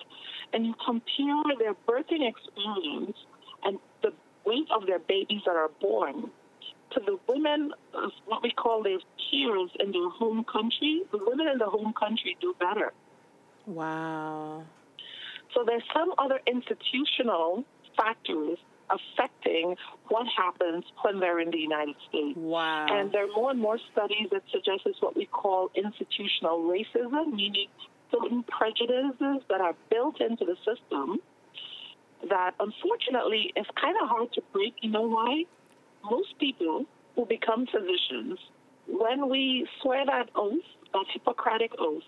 [0.52, 3.16] and you compare their birthing experience
[3.64, 4.12] and the
[4.44, 6.30] weight of their babies that are born
[6.92, 8.98] to the women of what we call their
[9.30, 12.92] peers in their home country, the women in the home country do better.
[13.66, 14.64] Wow.
[15.54, 17.64] So there's some other institutional
[17.96, 18.58] factors
[18.90, 19.76] affecting
[20.08, 22.36] what happens when they're in the United States.
[22.36, 22.86] Wow.
[22.90, 27.32] And there are more and more studies that suggest it's what we call institutional racism,
[27.32, 27.68] meaning
[28.10, 31.18] certain prejudices that are built into the system
[32.28, 34.74] that unfortunately is kind of hard to break.
[34.82, 35.44] You know why?
[36.10, 38.38] most people who become physicians,
[38.86, 42.02] when we swear that oath, that Hippocratic oath,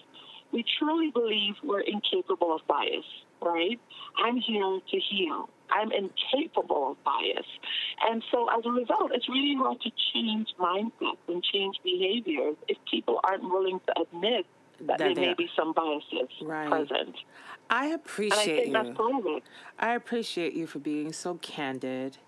[0.52, 3.04] we truly believe we're incapable of bias,
[3.42, 3.78] right?
[4.22, 5.48] I'm here to heal.
[5.70, 7.46] I'm incapable of bias.
[8.08, 12.76] And so as a result, it's really hard to change mindsets and change behaviors if
[12.90, 14.46] people aren't willing to admit
[14.78, 16.68] that, that there may be some biases right.
[16.68, 17.16] present.
[17.68, 19.40] I appreciate I you.
[19.78, 22.18] I appreciate you for being so candid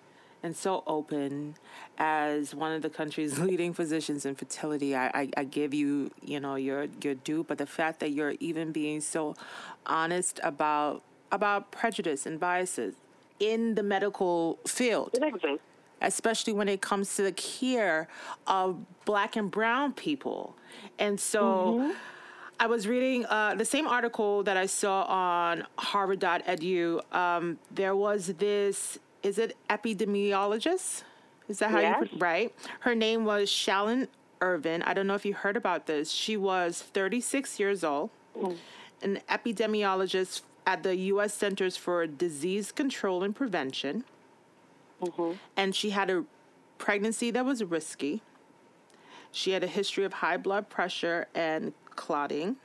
[0.42, 1.54] and so open
[1.98, 4.94] as one of the country's leading physicians in fertility.
[4.94, 8.34] I, I, I, give you, you know, your your due, but the fact that you're
[8.40, 9.34] even being so
[9.86, 12.94] honest about about prejudice and biases
[13.40, 15.10] in the medical field.
[16.00, 18.06] Especially when it comes to the care
[18.46, 20.54] of black and brown people.
[20.98, 21.42] And so
[21.80, 21.90] mm-hmm.
[22.60, 27.14] I was reading uh, the same article that I saw on harvard.edu.
[27.14, 31.02] Um, there was this is it epidemiologist?
[31.48, 31.96] Is that how yes.
[32.00, 32.54] you put right?
[32.80, 34.08] Her name was Shalon
[34.40, 34.82] Irving.
[34.82, 36.10] I don't know if you heard about this.
[36.10, 38.56] She was 36 years old, mm.
[39.02, 41.32] an epidemiologist at the U.S.
[41.34, 44.04] Centers for Disease Control and Prevention.
[45.02, 45.32] Mm-hmm.
[45.56, 46.24] And she had a
[46.76, 48.22] pregnancy that was risky.
[49.32, 52.56] She had a history of high blood pressure and clotting.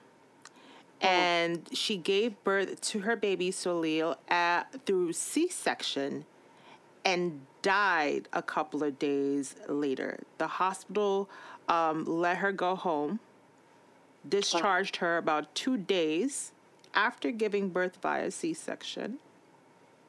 [1.02, 1.08] Oh.
[1.08, 6.26] And she gave birth to her baby Soleil at, through C section
[7.06, 10.24] and died a couple of days later.
[10.38, 11.30] The hospital
[11.68, 13.20] um, let her go home,
[14.28, 16.52] discharged her about two days
[16.94, 19.20] after giving birth via C section.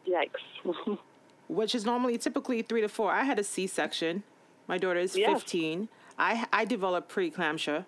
[0.07, 0.99] Yikes.
[1.49, 3.11] which is normally typically three to four.
[3.11, 4.23] I had a C section.
[4.67, 5.43] My daughter is yes.
[5.43, 5.89] 15.
[6.19, 7.85] I, I developed preeclampsia.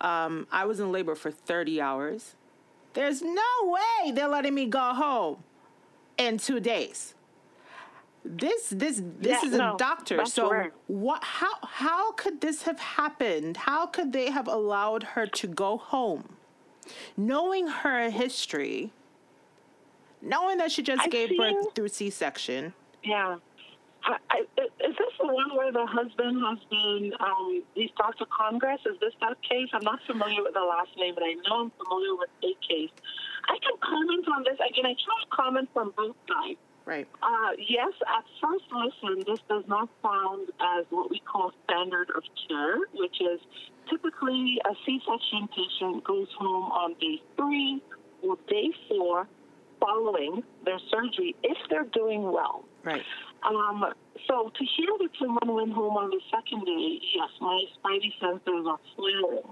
[0.00, 2.34] Um, I was in labor for 30 hours.
[2.94, 5.44] There's no way they're letting me go home
[6.18, 7.14] in two days
[8.24, 12.78] this this this yeah, is no, a doctor so what how how could this have
[12.78, 16.36] happened how could they have allowed her to go home
[17.16, 18.92] knowing her history
[20.20, 23.36] knowing that she just I've gave seen, birth through c-section yeah
[24.04, 24.40] I, I,
[24.82, 28.80] is this the one where the husband has been, um, he's talked to Congress?
[28.84, 29.68] Is this that case?
[29.72, 32.90] I'm not familiar with the last name, but I know I'm familiar with a case.
[33.46, 34.58] I can comment on this.
[34.58, 36.58] Again, I to comment from both sides.
[36.84, 37.06] Right.
[37.22, 42.22] Uh, yes, at first listen, this does not sound as what we call standard of
[42.48, 43.40] care, which is
[43.88, 47.82] typically a C-section patient goes home on day three
[48.22, 49.28] or day four
[49.80, 52.64] following their surgery if they're doing well.
[52.84, 53.02] Right.
[53.42, 53.84] Um,
[54.28, 58.66] so to hear that someone went home on the second day, yes, my spidey senses
[58.66, 59.42] are flaring.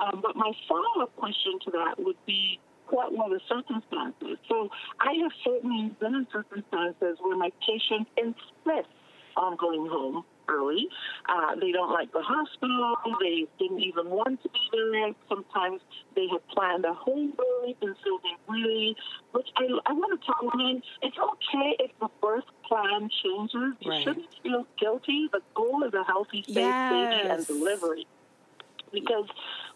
[0.00, 2.58] Um, but my follow-up question to that would be,
[2.90, 4.38] what were the circumstances?
[4.48, 4.68] So
[5.00, 8.92] I have certainly been in circumstances where my patient insists
[9.36, 10.88] on going home early.
[11.28, 12.96] Uh, they don't like the hospital.
[13.20, 15.12] They didn't even want to be there.
[15.28, 15.80] Sometimes
[16.14, 18.96] they had planned a home birth, and so they really,
[19.32, 23.74] which I, I want to tell women, it's okay if the birth plan changes.
[23.80, 24.04] You right.
[24.04, 25.28] shouldn't feel guilty.
[25.32, 26.92] The goal is a healthy, safe yes.
[26.92, 28.06] baby and delivery.
[28.92, 29.26] Because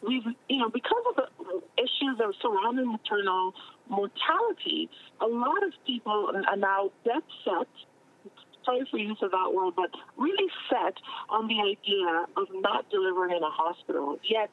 [0.06, 3.54] we've, you know, because of the issues that surrounding maternal
[3.88, 4.88] mortality,
[5.20, 7.68] a lot of people are now dead set
[8.64, 10.94] sorry for use of that word, but really set
[11.28, 14.18] on the idea of not delivering in a hospital.
[14.28, 14.50] Yet,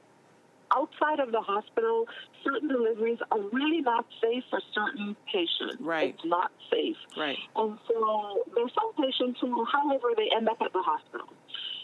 [0.76, 2.06] outside of the hospital,
[2.44, 5.78] certain deliveries are really not safe for certain patients.
[5.80, 6.14] Right.
[6.16, 6.98] It's not safe.
[7.18, 7.38] Right.
[7.56, 11.28] And so there's some patients who, however, they end up at the hospital.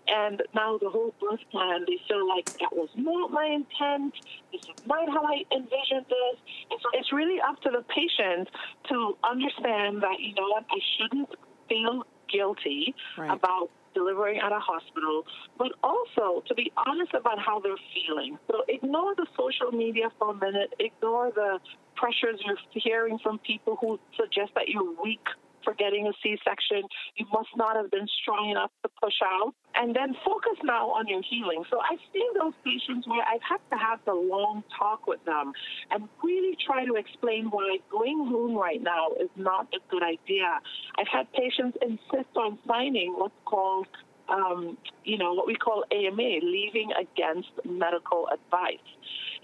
[0.07, 4.13] And now the whole birth plan, they feel like that was not my intent.
[4.51, 6.37] This is not how I envisioned this.
[6.71, 8.49] And so it's really up to the patient
[8.89, 11.29] to understand that, you know what, I shouldn't
[11.69, 13.31] feel guilty right.
[13.31, 15.23] about delivering at a hospital,
[15.57, 18.37] but also to be honest about how they're feeling.
[18.49, 21.59] So ignore the social media for a minute, ignore the
[21.95, 25.23] pressures you're hearing from people who suggest that you're weak
[25.63, 26.83] for getting a C-section.
[27.15, 29.53] You must not have been strong enough to push out.
[29.75, 31.63] And then focus now on your healing.
[31.71, 35.51] So I've seen those patients where I've had to have the long talk with them
[35.89, 40.59] and really try to explain why going home right now is not a good idea.
[40.97, 43.87] I've had patients insist on signing what's called
[44.29, 48.77] um, you know, what we call AMA, leaving against medical advice.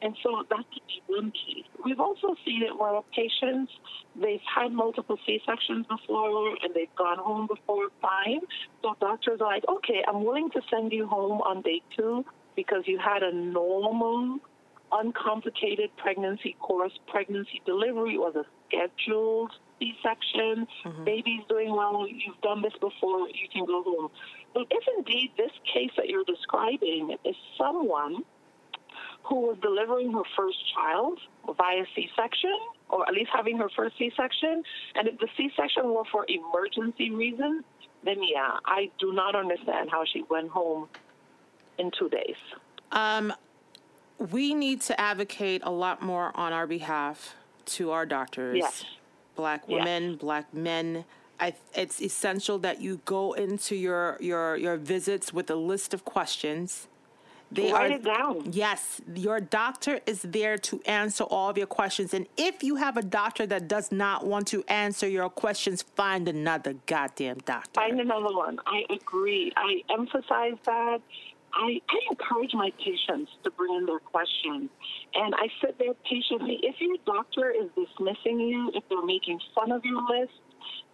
[0.01, 1.65] And so that could be one case.
[1.83, 3.71] We've also seen it where patients,
[4.15, 8.41] they've had multiple C-sections before and they've gone home before fine.
[8.81, 12.25] So doctors are like, okay, I'm willing to send you home on day two
[12.55, 14.39] because you had a normal,
[14.91, 16.93] uncomplicated pregnancy course.
[17.07, 20.67] Pregnancy delivery was a scheduled C-section.
[20.85, 21.03] Mm-hmm.
[21.03, 22.05] Baby's doing well.
[22.07, 23.27] You've done this before.
[23.29, 24.09] You can go home.
[24.53, 28.23] But if indeed this case that you're describing is someone
[29.29, 32.57] who was delivering her first child via C-section,
[32.89, 34.63] or at least having her first C-section,
[34.95, 37.63] and if the C-section were for emergency reasons,
[38.03, 40.87] then yeah, I do not understand how she went home
[41.77, 42.35] in two days.
[42.91, 43.31] Um,
[44.17, 48.57] we need to advocate a lot more on our behalf to our doctors.
[48.57, 48.83] Yes.
[49.35, 50.19] Black women, yes.
[50.19, 51.05] black men.
[51.39, 56.03] I, it's essential that you go into your, your, your visits with a list of
[56.03, 56.87] questions
[57.51, 58.51] they Write are, it down.
[58.51, 62.13] Yes, your doctor is there to answer all of your questions.
[62.13, 66.27] And if you have a doctor that does not want to answer your questions, find
[66.27, 67.81] another goddamn doctor.
[67.81, 68.59] Find another one.
[68.65, 69.51] I agree.
[69.55, 71.01] I emphasize that.
[71.51, 74.69] I, I encourage my patients to bring in their questions.
[75.15, 76.59] And I sit there patiently.
[76.61, 80.33] If your doctor is dismissing you, if they're making fun of your list,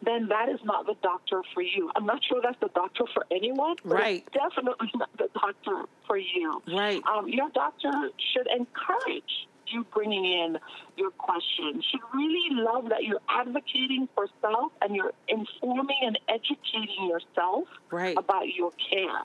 [0.04, 1.92] then that is not the doctor for you.
[1.96, 4.28] I'm not sure that's the doctor for anyone, right.
[4.34, 6.62] definitely not the doctor for you.
[6.68, 7.02] Right.
[7.06, 7.92] Um, your doctor
[8.34, 10.60] should encourage you bringing in
[10.96, 11.84] your questions.
[11.90, 18.16] Should really love that you're advocating for self and you're informing and educating yourself right.
[18.18, 19.24] about your care.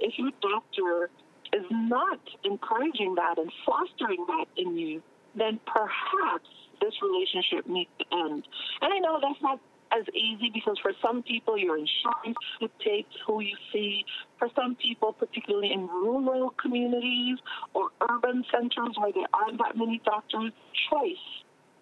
[0.00, 1.10] If your doctor
[1.52, 5.02] is not encouraging that and fostering that in you,
[5.34, 6.48] then perhaps
[6.80, 8.46] this relationship needs to end.
[8.80, 9.60] And I know that's not
[9.92, 14.04] as easy because for some people, your insurance dictates who you see.
[14.38, 17.38] For some people, particularly in rural communities
[17.74, 20.52] or urban centers where there aren't that many doctors,
[20.90, 21.16] choice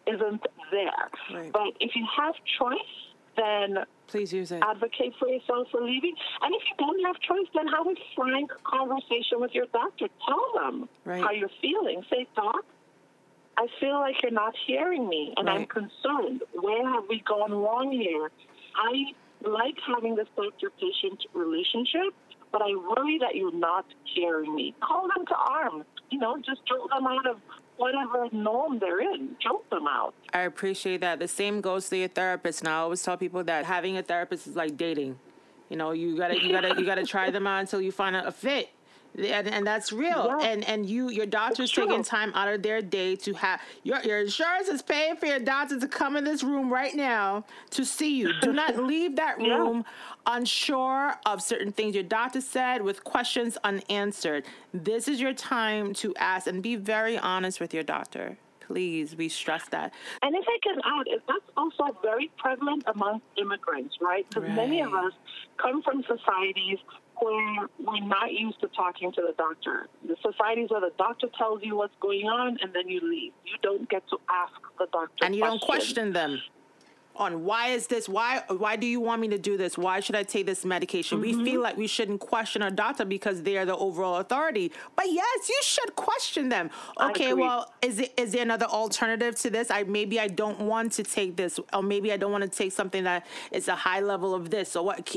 [0.06, 1.08] isn't there.
[1.32, 1.52] Right.
[1.52, 2.78] But if you have choice,
[3.36, 4.62] then please use it.
[4.62, 6.14] Advocate for yourself for leaving.
[6.42, 10.08] And if you don't have choice, then have a frank conversation with your doctor.
[10.26, 11.22] Tell them right.
[11.22, 12.02] how you're feeling.
[12.10, 12.64] Say, Doc,
[13.60, 15.60] I feel like you're not hearing me, and right.
[15.60, 16.42] I'm concerned.
[16.54, 18.30] Where have we gone wrong here?
[18.74, 19.12] I
[19.46, 22.14] like having this doctor patient relationship,
[22.52, 23.84] but I worry that you're not
[24.14, 24.74] hearing me.
[24.80, 25.84] Call them to arms.
[26.08, 27.36] You know, just jolt them out of
[27.76, 29.36] whatever norm they're in.
[29.42, 30.14] Jolt them out.
[30.32, 31.18] I appreciate that.
[31.18, 32.60] The same goes to your therapist.
[32.60, 35.18] And I always tell people that having a therapist is like dating.
[35.68, 38.32] You know, you gotta you gotta you gotta try them out until you find a
[38.32, 38.70] fit.
[39.16, 40.26] And, and that's real.
[40.26, 40.48] Yeah.
[40.48, 44.20] And and you your doctor's taking time out of their day to have your your
[44.20, 48.16] insurance is paying for your doctor to come in this room right now to see
[48.16, 48.32] you.
[48.40, 50.36] Do not leave that room yeah.
[50.36, 54.44] unsure of certain things your doctor said with questions unanswered.
[54.72, 58.38] This is your time to ask and be very honest with your doctor
[58.70, 59.92] please, we stress that.
[60.22, 64.24] And if I can add, that's also very prevalent among immigrants, right?
[64.28, 64.54] Because right.
[64.54, 65.12] many of us
[65.56, 66.78] come from societies
[67.20, 69.88] where we're not used to talking to the doctor.
[70.06, 73.32] The societies where the doctor tells you what's going on and then you leave.
[73.44, 75.24] You don't get to ask the doctor.
[75.24, 75.60] And you questions.
[75.60, 76.40] don't question them
[77.20, 79.76] on why is this why why do you want me to do this?
[79.76, 81.20] Why should i take this medication?
[81.20, 81.38] Mm-hmm.
[81.38, 84.72] we feel like we shouldn't question our doctor because they are the overall authority.
[84.96, 86.70] But yes you should question them.
[87.00, 89.70] Okay well is it is there another alternative to this?
[89.70, 92.72] I maybe i don't want to take this or maybe i don't want to take
[92.72, 94.70] something that is a high level of this.
[94.70, 95.14] So what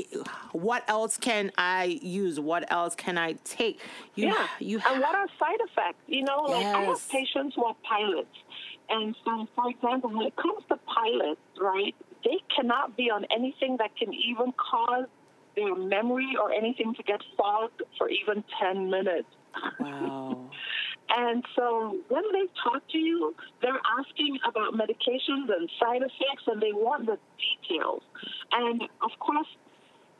[0.52, 2.38] what else can i use?
[2.38, 3.80] What else can i take?
[4.14, 5.98] You, yeah you and what are side effects?
[6.06, 6.74] You know like yes.
[6.74, 8.36] i have patients who are pilots
[8.88, 13.76] and so, for example, when it comes to pilots, right, they cannot be on anything
[13.78, 15.06] that can even cause
[15.56, 19.28] their memory or anything to get fogged for even 10 minutes.
[19.78, 20.50] Wow.
[21.16, 26.60] and so when they talk to you, they're asking about medications and side effects, and
[26.60, 28.02] they want the details.
[28.52, 29.46] And of course,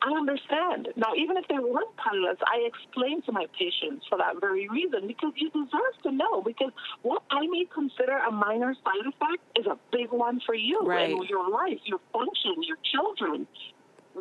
[0.04, 0.88] I understand.
[0.96, 5.06] Now, even if they weren't pilots, I explain to my patients for that very reason
[5.06, 6.42] because you deserve to know.
[6.42, 10.82] Because what I may consider a minor side effect is a big one for you
[10.84, 11.10] right.
[11.10, 13.46] in your life, your function, your children.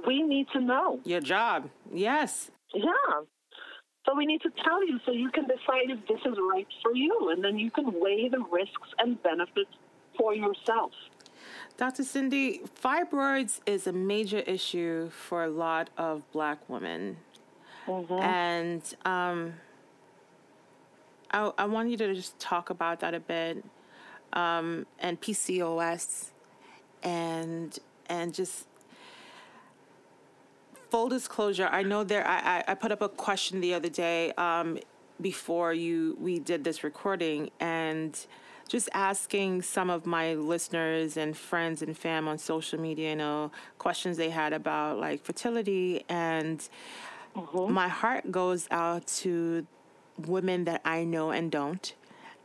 [0.07, 1.01] We need to know.
[1.03, 2.49] Your job, yes.
[2.73, 3.21] Yeah.
[4.05, 6.95] So we need to tell you so you can decide if this is right for
[6.95, 9.71] you, and then you can weigh the risks and benefits
[10.17, 10.91] for yourself.
[11.77, 12.03] Dr.
[12.03, 17.17] Cindy, fibroids is a major issue for a lot of black women.
[17.87, 18.13] Mm-hmm.
[18.13, 19.53] And um,
[21.31, 23.63] I, I want you to just talk about that a bit
[24.33, 26.31] um, and PCOS
[27.01, 28.67] and and just
[30.89, 34.77] full disclosure i know there i, I put up a question the other day um,
[35.19, 38.25] before you we did this recording and
[38.67, 43.51] just asking some of my listeners and friends and fam on social media, you know,
[43.77, 46.03] questions they had about like fertility.
[46.09, 46.67] And
[47.35, 47.71] mm-hmm.
[47.71, 49.65] my heart goes out to
[50.17, 51.93] women that I know and don't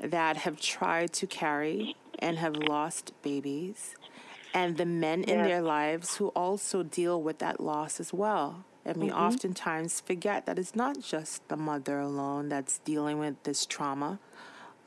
[0.01, 3.95] that have tried to carry and have lost babies,
[4.55, 8.65] and the men in their lives who also deal with that loss as well.
[8.85, 9.19] And we mm-hmm.
[9.19, 14.19] oftentimes forget that it's not just the mother alone that's dealing with this trauma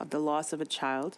[0.02, 1.18] of the loss of a child.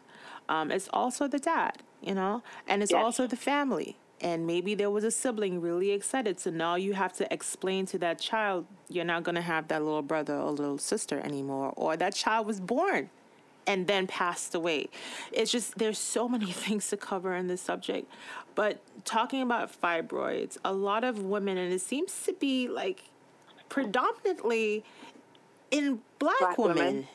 [0.50, 3.04] Um, it's also the dad, you know, and it's yes.
[3.04, 3.98] also the family.
[4.22, 6.40] And maybe there was a sibling really excited.
[6.40, 9.84] So now you have to explain to that child, you're not going to have that
[9.84, 11.74] little brother or little sister anymore.
[11.76, 13.10] Or that child was born
[13.68, 14.88] and then passed away.
[15.32, 18.10] It's just, there's so many things to cover in this subject.
[18.56, 23.10] But talking about fibroids, a lot of women, and it seems to be like
[23.68, 24.86] predominantly
[25.72, 26.78] in black, black women.
[26.78, 27.08] women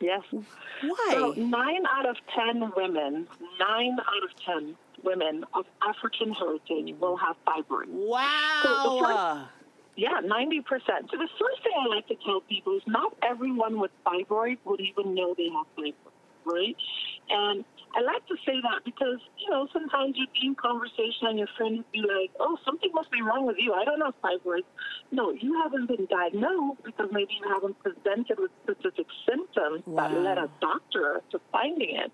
[0.00, 0.22] Yes.
[0.32, 1.08] Why?
[1.10, 3.26] So nine out of ten women,
[3.58, 7.88] nine out of ten women of African heritage will have fibroids.
[7.88, 8.60] Wow.
[8.62, 9.50] So first,
[9.96, 10.62] yeah, 90%.
[10.62, 14.80] So the first thing I like to tell people is not everyone with fibroids would
[14.80, 15.94] even know they have fibroids,
[16.44, 16.76] right?
[17.30, 17.64] And
[17.96, 21.48] I like to say that because, you know, sometimes you'd be in conversation and your
[21.56, 23.72] friend would be like, oh, something must be wrong with you.
[23.72, 24.68] I don't know fibroids.
[25.10, 30.08] No, you haven't been diagnosed because maybe you haven't presented with specific symptoms wow.
[30.08, 32.12] that led a doctor to finding it.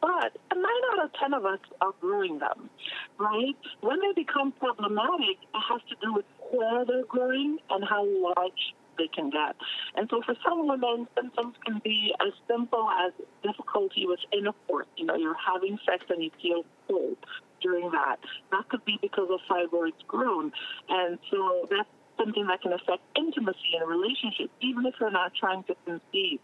[0.00, 2.70] But nine out of ten of us are growing them,
[3.18, 3.56] right?
[3.80, 8.74] When they become problematic, it has to do with where they're growing and how large
[8.96, 9.56] they can get.
[9.94, 14.86] And so for some women, symptoms can be as simple as difficulty with intercourse.
[14.96, 17.16] You know, you're having sex and you feel cold
[17.60, 18.16] during that.
[18.50, 20.52] That could be because of fibroids grown.
[20.88, 21.88] And so that's
[22.18, 26.40] something that can affect intimacy in a relationship, even if you're not trying to conceive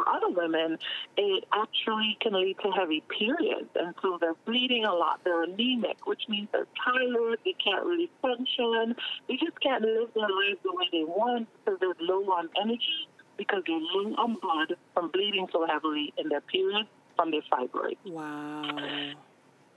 [0.00, 0.78] for other women,
[1.16, 3.68] it actually can lead to heavy periods.
[3.74, 5.20] And so they're bleeding a lot.
[5.24, 7.38] They're anemic, which means they're tired.
[7.44, 8.94] They can't really function.
[9.28, 13.08] They just can't live their lives the way they want because they're low on energy
[13.36, 17.96] because they're low on blood from bleeding so heavily in their periods from their fibroids.
[18.04, 19.12] Wow.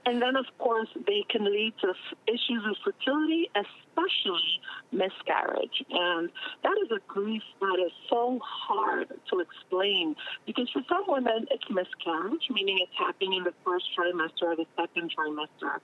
[0.06, 1.94] And then, of course, they can lead to
[2.28, 4.60] issues of fertility, especially
[4.92, 5.82] miscarriage.
[5.90, 6.28] And
[6.62, 10.14] that is a grief that is so hard to explain
[10.46, 14.66] because for some women, it's miscarriage, meaning it's happening in the first trimester or the
[14.76, 15.80] second trimester.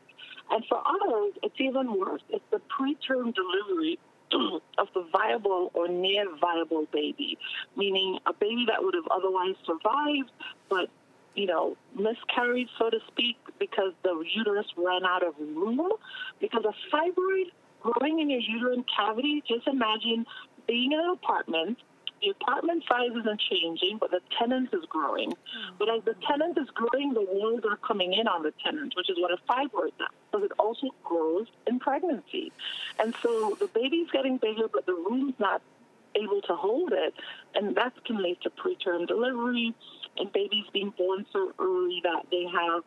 [0.51, 2.23] And for others, it's even worse.
[2.29, 3.99] It's the preterm delivery
[4.79, 7.39] of the viable or near viable baby,
[7.77, 10.31] meaning a baby that would have otherwise survived,
[10.68, 10.89] but
[11.35, 15.93] you know, miscarried, so to speak, because the uterus ran out of room.
[16.41, 17.51] Because a fibroid
[17.81, 20.26] growing in your uterine cavity, just imagine
[20.66, 21.78] being in an apartment
[22.20, 25.31] the apartment size isn't changing, but the tenant is growing.
[25.31, 25.74] Hmm.
[25.78, 29.09] But as the tenant is growing, the walls are coming in on the tenant, which
[29.09, 32.53] is what a fibroid does, because it also grows in pregnancy.
[32.99, 35.62] And so the baby's getting bigger, but the room's not
[36.14, 37.14] able to hold it,
[37.55, 39.74] and that can lead to preterm delivery
[40.21, 42.83] and babies being born so early that they have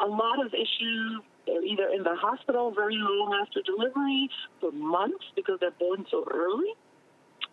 [0.00, 1.22] a lot of issues.
[1.46, 4.28] They're either in the hospital very long after delivery
[4.60, 6.74] for months because they're born so early,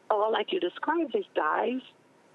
[0.10, 1.82] or like you described, they dies,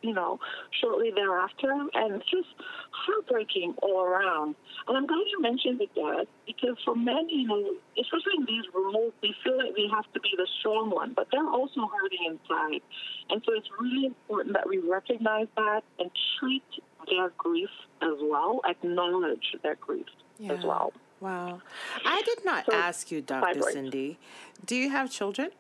[0.02, 0.38] you know,
[0.80, 2.48] shortly thereafter, and it's just
[2.90, 4.54] heartbreaking all around.
[4.86, 8.64] And I'm glad you mentioned the dad because for men, you know, especially in these
[8.74, 12.24] roles, we feel like we have to be the strong one, but they're also hurting
[12.26, 12.82] inside.
[13.30, 16.64] And so it's really important that we recognize that and treat
[17.08, 17.70] their grief
[18.02, 20.06] as well, acknowledge their grief
[20.38, 20.52] yeah.
[20.52, 20.92] as well.
[21.20, 21.60] Wow.
[22.04, 23.60] I did not so, ask you, Dr.
[23.72, 24.18] Cindy,
[24.64, 25.50] do you have children?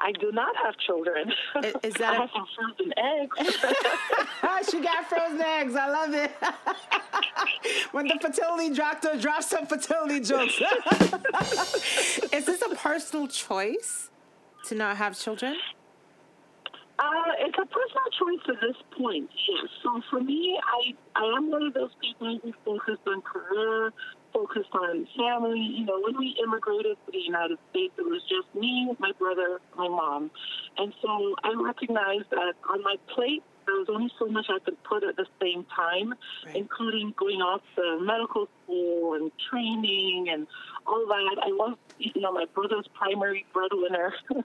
[0.00, 1.32] I do not have children.
[1.62, 2.20] Is, is that I a...
[2.20, 4.70] have some frozen eggs.
[4.70, 5.74] she got frozen eggs.
[5.74, 6.30] I love it.
[7.92, 10.60] when the fertility doctor drops some fertility jokes.
[12.32, 14.10] is this a personal choice
[14.66, 15.56] to not have children?
[16.98, 19.70] Uh, it's a personal choice at this point, yes.
[19.84, 23.92] So for me, I, I am one of those people who focus on career,
[24.32, 25.60] focused on family.
[25.60, 29.60] You know, when we immigrated to the United States, it was just me, my brother,
[29.76, 30.30] my mom.
[30.76, 34.82] And so I recognized that on my plate, there was only so much I could
[34.82, 36.14] put at the same time,
[36.46, 36.56] right.
[36.56, 40.46] including going off to medical school and training and
[40.86, 41.36] all that.
[41.42, 44.14] I was, you know, my brother's primary breadwinner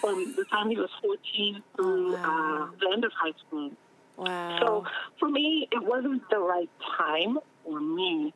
[0.00, 2.70] from the time he was 14 through wow.
[2.72, 3.72] uh, the end of high school.
[4.16, 4.58] Wow.
[4.60, 4.84] So
[5.18, 8.32] for me, it wasn't the right time for me.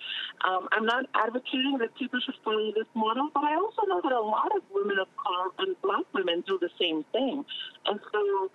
[0.46, 4.12] Um, I'm not advocating that people should follow this model, but I also know that
[4.12, 7.44] a lot of women of color and black women do the same thing.
[7.86, 8.50] And so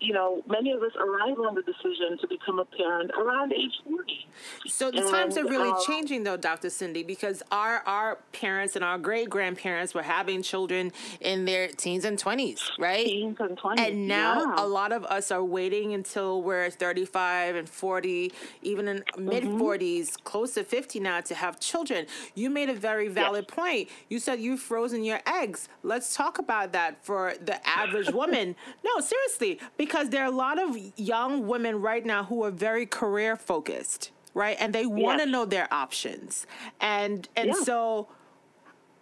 [0.00, 3.72] you know, many of us arrive on the decision to become a parent around age
[3.84, 4.26] 40.
[4.66, 6.70] So the and, times are really uh, changing, though, Dr.
[6.70, 12.04] Cindy, because our, our parents and our great grandparents were having children in their teens
[12.04, 13.06] and 20s, right?
[13.06, 13.80] Teens and 20s.
[13.80, 14.64] And now yeah.
[14.64, 18.32] a lot of us are waiting until we're 35 and 40,
[18.62, 20.22] even in mid 40s, mm-hmm.
[20.24, 22.06] close to 50 now to have children.
[22.34, 23.56] You made a very valid yes.
[23.56, 23.88] point.
[24.08, 25.68] You said you've frozen your eggs.
[25.82, 28.56] Let's talk about that for the average woman.
[28.84, 32.86] No, seriously, because there are a lot of young women right now who are very
[32.86, 34.56] career focused, right?
[34.58, 35.32] And they want to yes.
[35.32, 36.46] know their options.
[36.80, 37.54] And and yeah.
[37.54, 38.08] so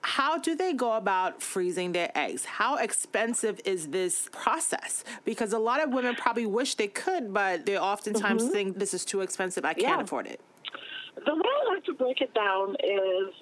[0.03, 2.45] how do they go about freezing their eggs?
[2.45, 5.05] How expensive is this process?
[5.24, 8.53] Because a lot of women probably wish they could, but they oftentimes mm-hmm.
[8.53, 9.64] think this is too expensive.
[9.64, 10.01] I can't yeah.
[10.01, 10.40] afford it.
[11.24, 13.34] The way I like to break it down is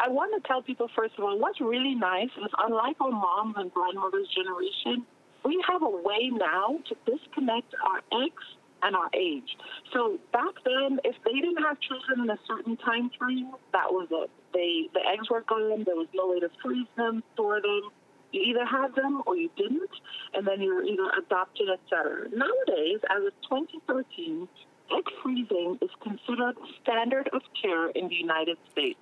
[0.00, 3.54] I want to tell people, first of all, what's really nice is unlike our moms
[3.58, 5.06] and grandmothers' generation,
[5.44, 8.42] we have a way now to disconnect our eggs
[8.82, 9.56] and our age.
[9.92, 14.08] So back then, if they didn't have children in a certain time frame, that was
[14.10, 14.30] it.
[14.52, 15.84] They the eggs were gone.
[15.84, 17.90] There was no way to freeze them, store them.
[18.32, 19.90] You either had them or you didn't,
[20.34, 22.28] and then you were either adopted, etc.
[22.30, 24.48] Nowadays, as of 2013,
[24.90, 28.98] egg freezing is considered standard of care in the United States.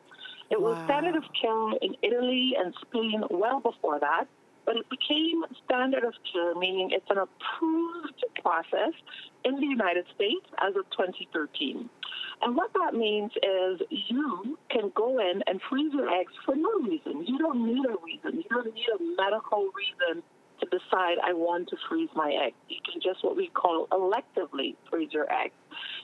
[0.51, 0.70] It wow.
[0.70, 4.28] was standard of care in Italy and Spain well before that
[4.64, 8.92] but it became standard of care, meaning it's an approved process
[9.44, 11.88] in the United States as of 2013.
[12.42, 16.72] And what that means is you can go in and freeze your eggs for no
[16.80, 17.24] reason.
[17.26, 18.42] You don't need a reason.
[18.42, 20.22] You don't need a medical reason
[20.62, 22.56] to decide I want to freeze my eggs.
[22.68, 25.54] You can just what we call electively freeze your eggs.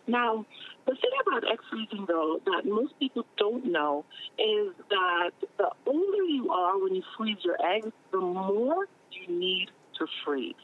[0.06, 0.44] Now,
[0.86, 4.04] the thing about egg freezing, though, that most people don't know
[4.38, 9.68] is that the older you are when you freeze your eggs, the more you need
[9.98, 10.54] to freeze.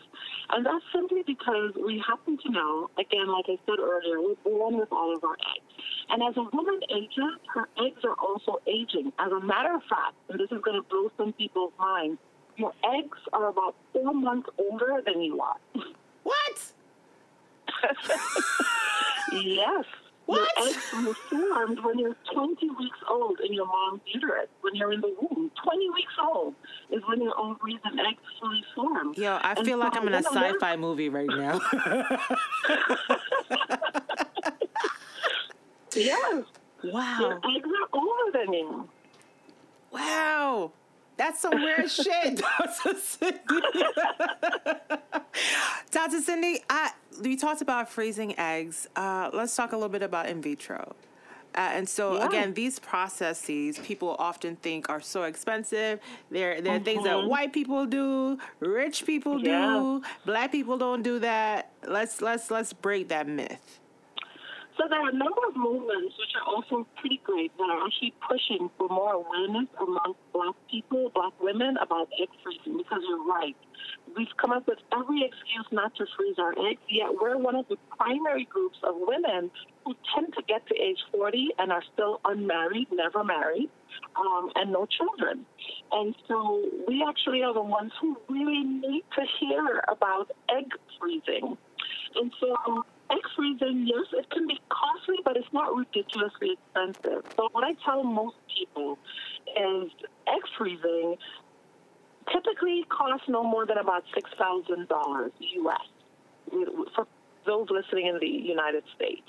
[0.50, 4.78] And that's simply because we happen to know, again, like I said earlier, we're born
[4.78, 5.84] with all of our eggs.
[6.10, 9.12] And as a woman ages, her eggs are also aging.
[9.18, 12.18] As a matter of fact, and this is going to blow some people's minds,
[12.56, 15.56] your eggs are about four months older than you are.
[16.22, 16.72] What?
[19.32, 19.84] yes.
[20.26, 20.48] What?
[20.56, 24.92] Your eggs were formed when you're 20 weeks old in your mom's uterus, when you're
[24.92, 25.50] in the womb.
[25.62, 26.54] 20 weeks old
[26.90, 29.12] is when your ovaries and eggs fully form.
[29.16, 31.60] Yo, I and feel so like I'm in a sci-fi movie right now.
[35.94, 36.44] yes.
[36.84, 37.18] Wow.
[37.20, 38.88] Your eggs are older than you.
[39.92, 40.72] Wow.
[41.16, 42.94] That's some weird shit, Dr.
[42.98, 43.38] Cindy.
[45.90, 46.20] Dr.
[46.20, 46.90] Cindy, I,
[47.22, 48.88] we talked about freezing eggs.
[48.96, 50.94] Uh, let's talk a little bit about in vitro.
[51.56, 52.26] Uh, and so yeah.
[52.26, 56.00] again, these processes people often think are so expensive.
[56.30, 56.84] They're they're mm-hmm.
[56.84, 57.28] things that mm-hmm.
[57.28, 59.78] white people do, rich people yeah.
[59.78, 61.70] do, black people don't do that.
[61.86, 63.78] Let's let's let's break that myth.
[64.76, 68.12] So there are a number of movements which are also pretty great that are actually
[68.26, 73.56] pushing for more awareness among black people, black women about egg freezing because you're right.
[74.16, 77.68] We've come up with every excuse not to freeze our eggs, yet we're one of
[77.68, 79.50] the primary groups of women
[79.84, 83.70] who tend to get to age 40 and are still unmarried, never married,
[84.16, 85.46] um, and no children.
[85.92, 90.66] And so we actually are the ones who really need to hear about egg
[90.98, 91.56] freezing.
[92.16, 97.24] And so egg freezing, yes, it can be costly, but it's not ridiculously expensive.
[97.36, 98.98] So what I tell most people
[99.56, 99.90] is
[100.28, 101.16] egg freezing
[102.32, 105.80] typically costs no more than about $6,000 US
[106.94, 107.06] for
[107.46, 109.26] those listening in the United States.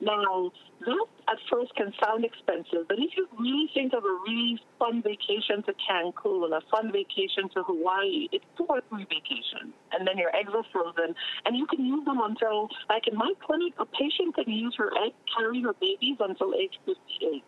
[0.00, 4.60] Now, that at first can sound expensive, but if you really think of a really
[4.78, 9.74] fun vacation to Cancun, and a fun vacation to Hawaii, it's two or three vacations.
[9.92, 11.14] And then your eggs are frozen,
[11.44, 14.90] and you can use them until, like in my clinic, a patient can use her
[15.04, 17.42] egg, carry her babies until age 58.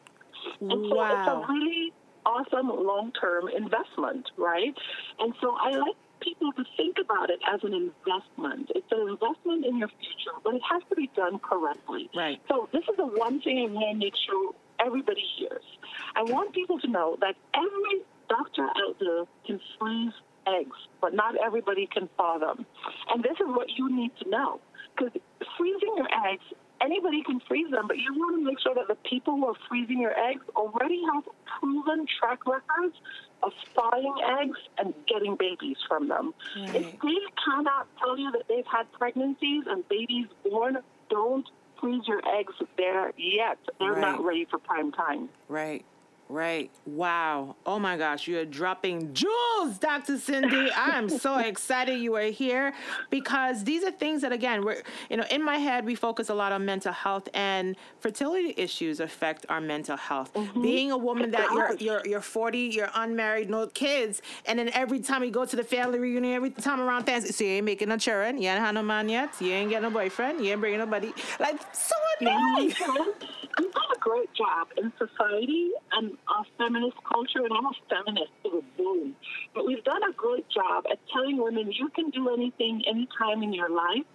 [0.60, 1.20] And so wow.
[1.20, 1.92] it's a really
[2.26, 4.74] awesome long term investment, right?
[5.18, 8.70] And so I like people to think about it as an investment.
[8.74, 12.10] It's an investment in your future, but it has to be done correctly.
[12.14, 12.40] Right.
[12.48, 14.52] So this is the one thing I want to make sure
[14.84, 15.64] everybody hears.
[16.16, 20.12] I want people to know that every doctor out there can freeze
[20.46, 22.66] eggs, but not everybody can thaw them.
[23.08, 24.60] And this is what you need to know.
[24.96, 25.12] Because
[25.56, 26.44] freezing your eggs
[26.80, 29.54] anybody can freeze them, but you want to make sure that the people who are
[29.68, 31.24] freezing your eggs already have
[31.60, 32.96] proven track records
[33.42, 36.34] of thawing eggs and getting babies from them.
[36.56, 36.76] Right.
[36.76, 40.78] If they cannot tell you that they've had pregnancies and babies born,
[41.08, 41.48] don't
[41.80, 43.58] freeze your eggs there yet.
[43.78, 44.00] They're right.
[44.00, 45.28] not ready for prime time.
[45.48, 45.84] Right.
[46.30, 46.70] Right.
[46.86, 47.56] Wow.
[47.66, 50.16] Oh my gosh, you're dropping jewels, Dr.
[50.16, 50.70] Cindy.
[50.70, 52.72] I am so excited you are here
[53.10, 56.34] because these are things that again, we're you know, in my head we focus a
[56.34, 60.32] lot on mental health and fertility issues affect our mental health.
[60.34, 60.62] Mm-hmm.
[60.62, 65.00] Being a woman that you're you're you're 40, you're unmarried, no kids, and then every
[65.00, 67.88] time you go to the family reunion, every time around Thanksgiving, so you ain't making
[67.88, 70.60] no children, you ain't had no man yet, you ain't getting a boyfriend, you ain't
[70.60, 71.12] bringing nobody.
[71.40, 72.72] Like so annoying.
[73.58, 78.32] You've done a great job in society and our feminist culture, and I'm a feminist
[78.44, 79.14] to the bone.
[79.54, 83.52] But we've done a great job at telling women you can do anything anytime in
[83.52, 84.06] your life.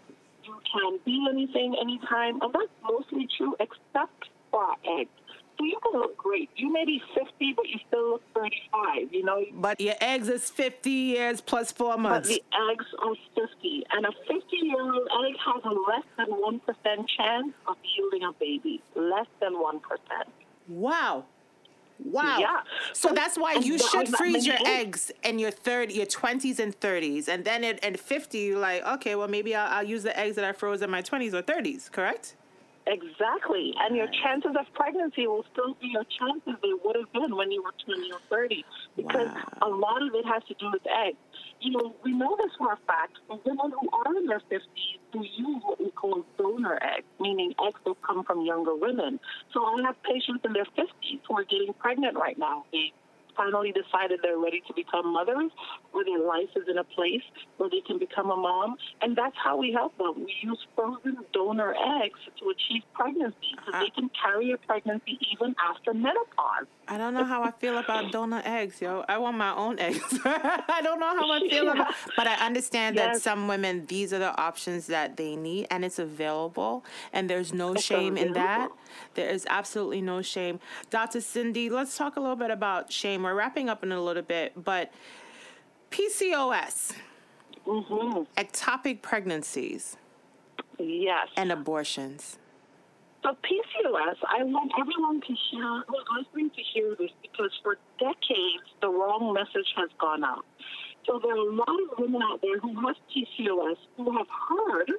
[0.44, 5.10] You can be anything anytime, and that's mostly true except for our eggs.
[5.58, 6.50] So you can look great.
[6.56, 9.44] You may be 50, but you still look 35, you know?
[9.54, 12.28] But your eggs is 50 years plus four months.
[12.28, 13.84] But the eggs are 50.
[13.92, 18.34] And a 50 year old egg has a less than 1% chance of yielding a
[18.34, 18.82] baby.
[18.96, 19.80] Less than 1%.
[20.68, 21.26] Wow.
[22.04, 22.40] Wow.
[22.40, 22.62] Yeah.
[22.94, 27.28] So that's why you should freeze your eggs in your 30, your 20s and 30s.
[27.28, 30.36] And then at, at 50, you're like, okay, well, maybe I'll, I'll use the eggs
[30.36, 32.36] that I froze in my 20s or 30s, correct?
[32.88, 33.74] Exactly.
[33.80, 37.52] And your chances of pregnancy will still be your chances they would have been when
[37.52, 38.64] you were 20 or 30
[38.96, 39.44] because wow.
[39.64, 41.18] a lot of it has to do with eggs.
[41.62, 43.18] You know, we know this for a fact.
[43.30, 47.80] Women who are in their 50s who use what we call donor eggs, meaning eggs
[47.86, 49.20] that come from younger women.
[49.54, 52.66] So I have patients in their 50s who are getting pregnant right now.
[52.72, 52.94] They
[53.36, 55.52] finally decided they're ready to become mothers,
[55.94, 57.24] or their life is in a place
[57.58, 58.76] where they can become a mom.
[59.02, 60.26] And that's how we help them.
[60.26, 63.88] We use frozen donor eggs to achieve pregnancy so they uh-huh.
[63.96, 66.68] can carry a pregnancy even after menopause.
[66.88, 69.04] I don't know how I feel about donor eggs, yo.
[69.08, 70.02] I want my own eggs.
[70.26, 71.72] I don't know how I feel yeah.
[71.74, 73.16] about but I understand yes.
[73.16, 77.54] that some women these are the options that they need and it's available and there's
[77.54, 78.28] no it's shame available.
[78.28, 78.70] in that.
[79.16, 80.60] There is absolutely no shame.
[80.90, 81.22] Dr.
[81.22, 83.24] Cindy, let's talk a little bit about shame.
[83.24, 84.92] We're wrapping up in a little bit, but
[85.92, 86.94] PCOS,
[87.66, 88.24] mm-hmm.
[88.38, 89.98] ectopic pregnancies,
[90.78, 92.38] yes, and abortions.
[93.26, 98.70] So PCOS, I want everyone to hear, who's listening to hear this because for decades
[98.82, 100.46] the wrong message has gone out.
[101.08, 104.92] So there are a lot of women out there who have PCOS who have heard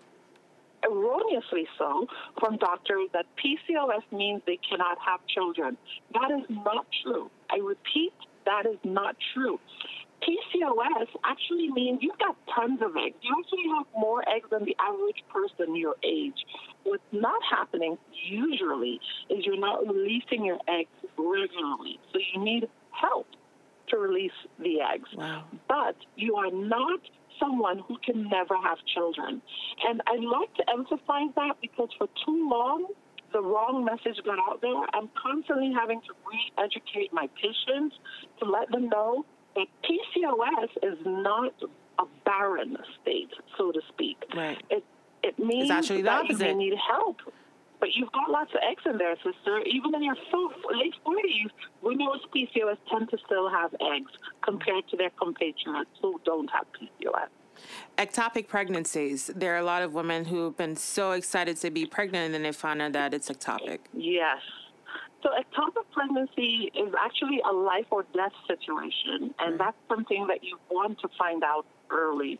[0.82, 2.08] erroneously so
[2.40, 5.76] from doctors that PCOS means they cannot have children.
[6.12, 7.30] That is not true.
[7.48, 8.12] I repeat,
[8.44, 9.60] that is not true.
[10.22, 13.16] PCOS actually means you've got tons of eggs.
[13.20, 16.38] You actually have more eggs than the average person your age.
[16.84, 17.98] What's not happening
[18.28, 19.00] usually
[19.30, 22.00] is you're not releasing your eggs regularly.
[22.12, 23.26] So you need help.
[23.88, 25.08] to release the eggs.
[25.14, 25.44] Wow.
[25.68, 27.00] But you are not
[27.38, 29.40] someone who can never have children.
[29.88, 32.88] And I like to emphasize that because for too long,
[33.32, 34.82] the wrong message got out there.
[34.94, 37.96] I'm constantly having to re educate my patients
[38.40, 39.24] to let them know
[39.56, 41.52] that PCOS is not
[41.98, 44.18] a barren state, so to speak.
[44.34, 44.62] Right.
[44.70, 44.84] It,
[45.22, 46.48] it means It's actually the that opposite.
[46.48, 47.16] you need help.
[47.78, 49.58] But you've got lots of eggs in there, sister.
[49.66, 51.50] Even in your so late 40s,
[51.82, 54.10] women with PCOS tend to still have eggs
[54.42, 57.28] compared to their compatriots who don't have PCOS.
[57.98, 59.30] Ectopic pregnancies.
[59.34, 62.42] There are a lot of women who've been so excited to be pregnant and then
[62.44, 63.80] they find out that it's ectopic.
[63.94, 64.38] Yes.
[65.22, 70.58] So ectopic pregnancy is actually a life or death situation, and that's something that you
[70.70, 72.38] want to find out early.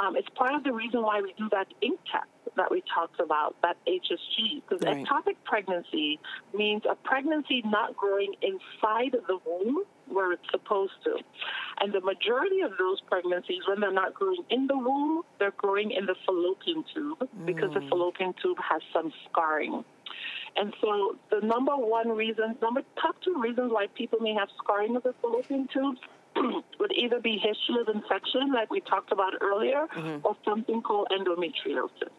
[0.00, 2.26] Um, it's part of the reason why we do that ink test
[2.56, 5.06] that we talked about, that HSG, because Right.
[5.06, 6.18] ectopic pregnancy
[6.52, 11.18] means a pregnancy not growing inside the womb where it's supposed to.
[11.80, 15.90] And the majority of those pregnancies, when they're not growing in the womb, they're growing
[15.92, 19.84] in the fallopian tube because the fallopian tube has some scarring.
[20.56, 24.96] And so the number one reason, number top two reasons why people may have scarring
[24.96, 26.00] of the fallopian tubes
[26.80, 30.26] would either be history of infection, like we talked about earlier, mm-hmm.
[30.26, 32.10] or something called endometriosis.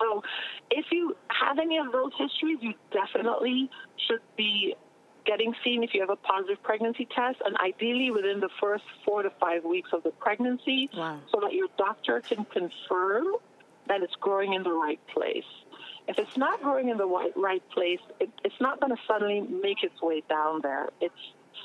[0.00, 0.22] So
[0.70, 3.70] if you have any of those histories, you definitely
[4.08, 4.74] should be
[5.24, 9.22] getting seen if you have a positive pregnancy test, and ideally within the first four
[9.22, 11.20] to five weeks of the pregnancy, Wow.
[11.32, 13.36] so that your doctor can confirm
[13.86, 15.44] that it's growing in the right place.
[16.08, 19.40] If it's not growing in the right, right place, it, it's not going to suddenly
[19.40, 20.90] make its way down there.
[21.00, 21.14] It's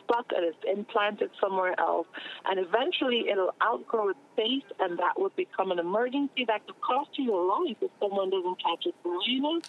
[0.04, 2.08] stuck and it's implanted somewhere else,
[2.46, 7.10] and eventually it'll outgrow its space, and that would become an emergency that could cost
[7.18, 9.64] you your life if someone doesn't catch it early enough,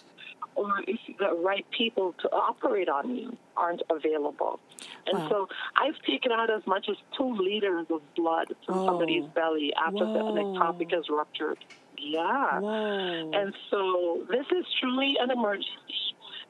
[0.54, 4.60] or if the right people to operate on you aren't available.
[5.06, 5.28] And Wow.
[5.30, 8.86] so I've taken out as much as two liters of blood from Oh.
[8.86, 10.44] somebody's belly after the Whoa.
[10.44, 11.58] ectopic is ruptured.
[12.00, 12.60] Yeah.
[12.60, 13.30] Whoa.
[13.34, 15.68] And so this is truly an emergency.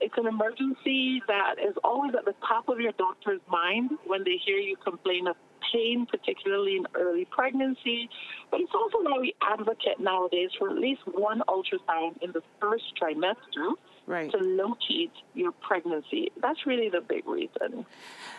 [0.01, 4.37] It's an emergency that is always at the top of your doctor's mind when they
[4.45, 5.35] hear you complain of
[5.73, 8.09] pain, particularly in early pregnancy.
[8.51, 12.85] But it's also why we advocate nowadays for at least one ultrasound in the first
[13.01, 13.75] trimester
[14.07, 14.31] right.
[14.31, 16.31] to locate your pregnancy.
[16.41, 17.85] That's really the big reason.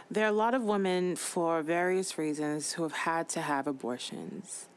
[0.10, 4.69] There are a lot of women, for various reasons, who have had to have abortions.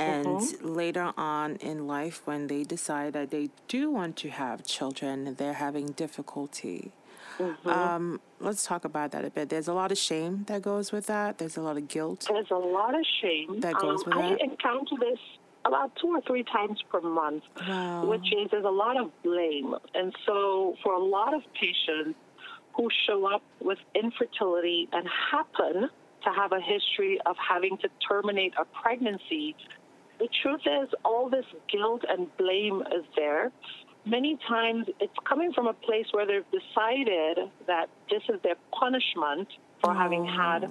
[0.00, 0.74] And Mm-hmm.
[0.74, 5.52] later on in life, when they decide that they do want to have children, they're
[5.66, 6.92] having difficulty.
[7.38, 7.68] Mm-hmm.
[7.68, 9.48] Um, let's talk about that a bit.
[9.48, 11.38] There's a lot of shame that goes with that.
[11.38, 12.26] There's a lot of guilt.
[12.28, 13.60] There's a lot of shame.
[13.60, 14.40] That goes um, with I that?
[14.40, 15.18] I encounter this
[15.64, 18.06] about two or three times per month, Wow.
[18.06, 19.74] which is there's a lot of blame.
[19.94, 22.18] And so for a lot of patients
[22.74, 25.90] who show up with infertility and happen
[26.24, 29.56] to have a history of having to terminate a pregnancy,
[30.20, 33.50] the truth is all this guilt and blame is there.
[34.04, 39.48] Many times it's coming from a place where they've decided that this is their punishment
[39.82, 40.36] for having oh.
[40.36, 40.64] had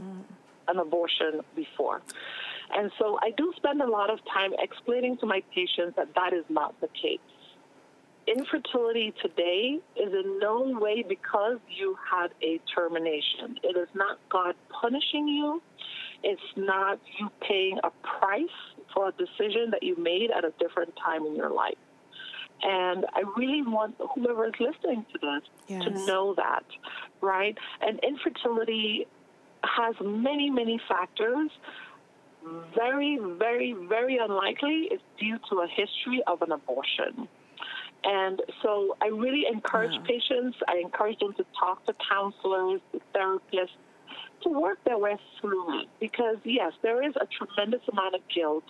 [0.67, 2.01] an abortion before.
[2.71, 6.33] And so I do spend a lot of time explaining to my patients that that
[6.33, 7.19] is not the case.
[8.27, 13.57] Infertility today is in no way because you had a termination.
[13.63, 15.61] It is not God punishing you.
[16.21, 18.47] It's not you paying a price
[18.93, 21.77] for a decision that you made at a different time in your life.
[22.61, 25.43] And I really want whoever is listening to this
[25.85, 26.65] to know that,
[27.21, 27.57] right?
[27.81, 29.07] And infertility
[29.63, 31.49] has many, many factors.
[32.75, 37.27] Very, very, very unlikely it's due to a history of an abortion.
[38.03, 40.01] And so I really encourage Yeah.
[40.03, 43.75] patients, I encourage them to talk to counselors, to therapists,
[44.43, 45.87] to work their way through it.
[45.99, 48.63] Because, yes, there is a tremendous amount of guilt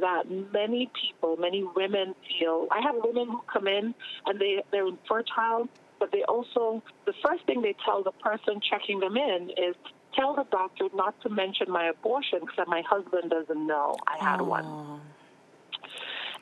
[0.00, 2.66] that many people, many women feel.
[2.70, 3.94] I have women who come in
[4.26, 5.68] and they, they're infertile,
[5.98, 9.76] but they also, the first thing they tell the person checking them in is,
[10.14, 14.40] tell the doctor not to mention my abortion because my husband doesn't know I had
[14.40, 14.44] oh.
[14.44, 14.64] one.
[14.66, 15.00] Oh,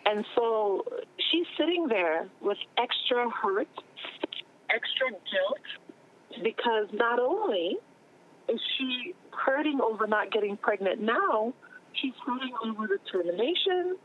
[0.07, 0.85] And so
[1.31, 3.69] she's sitting there with extra hurt,
[4.71, 7.79] extra guilt, because not only
[8.53, 11.53] is she hurting over not getting pregnant now,
[11.93, 13.97] she's hurting over the termination,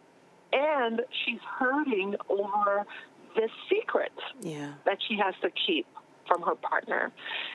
[0.54, 2.86] and she's hurting over
[3.36, 4.74] this secret yeah.
[4.86, 5.86] that she has to keep
[6.28, 7.12] from her partner.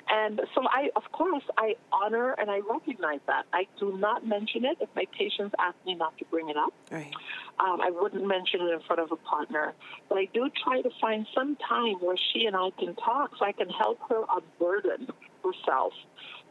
[0.09, 3.45] And so I of course I honor and I recognize that.
[3.53, 6.73] I do not mention it if my patients ask me not to bring it up.
[6.91, 7.13] Right.
[7.59, 9.75] Um, I wouldn't mention it in front of a partner.
[10.09, 13.45] But I do try to find some time where she and I can talk so
[13.45, 15.09] I can help her unburden
[15.43, 15.93] herself.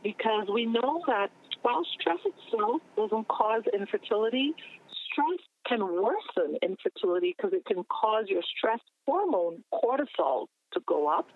[0.04, 1.30] Because we know that
[1.62, 4.54] while stress itself doesn't cause infertility,
[5.12, 11.28] stress can worsen infertility because it can cause your stress hormone, cortisol, to go up.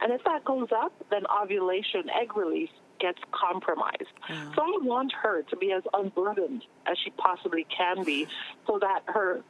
[0.00, 4.12] And if that goes up, then ovulation, egg release gets compromised.
[4.28, 8.26] So I want her to be as unburdened as she possibly can be
[8.66, 9.42] so that her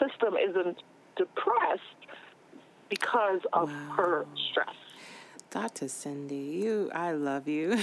[0.00, 0.82] system isn't
[1.16, 1.82] depressed
[2.88, 3.94] because of wow.
[3.96, 4.74] her stress.
[5.56, 5.88] Dr.
[5.88, 7.82] Cindy, you, I love you.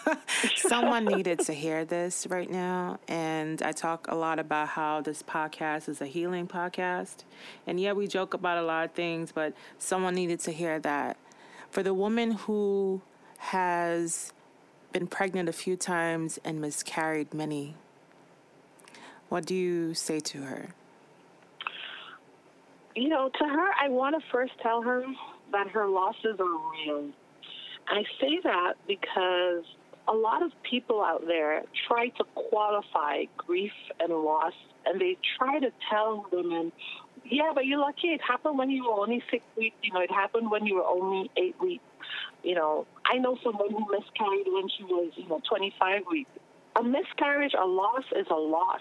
[0.56, 2.98] Someone needed to hear this right now.
[3.06, 7.18] And I talk a lot about how this podcast is a healing podcast.
[7.64, 11.16] And yeah, we joke about a lot of things, but someone needed to hear that.
[11.70, 13.02] For the woman who
[13.38, 14.32] has
[14.90, 17.76] been pregnant a few times and miscarried many,
[19.28, 20.70] what do you say to her?
[22.96, 25.04] You know, to her, I want to first tell her
[25.52, 27.10] that her losses are real.
[27.88, 29.64] I say that because
[30.08, 35.60] a lot of people out there try to qualify grief and loss, and they try
[35.60, 36.72] to tell women,
[37.24, 39.76] yeah, but you're lucky it happened when you were only six weeks.
[39.82, 41.84] You know, it happened when you were only eight weeks.
[42.42, 46.30] You know, I know someone who miscarried when she was, you know, 25 weeks.
[46.74, 48.80] A miscarriage, a loss is a loss.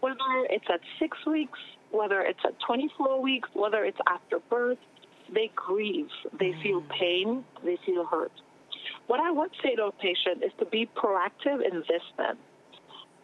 [0.00, 0.16] Whether
[0.50, 1.58] it's at six weeks,
[1.90, 4.78] whether it's at 24 weeks, whether it's after birth,
[5.32, 6.08] they grieve,
[6.38, 6.88] they feel mm.
[6.90, 8.32] pain, they feel hurt.
[9.06, 12.36] What I would say to a patient is to be proactive in this then.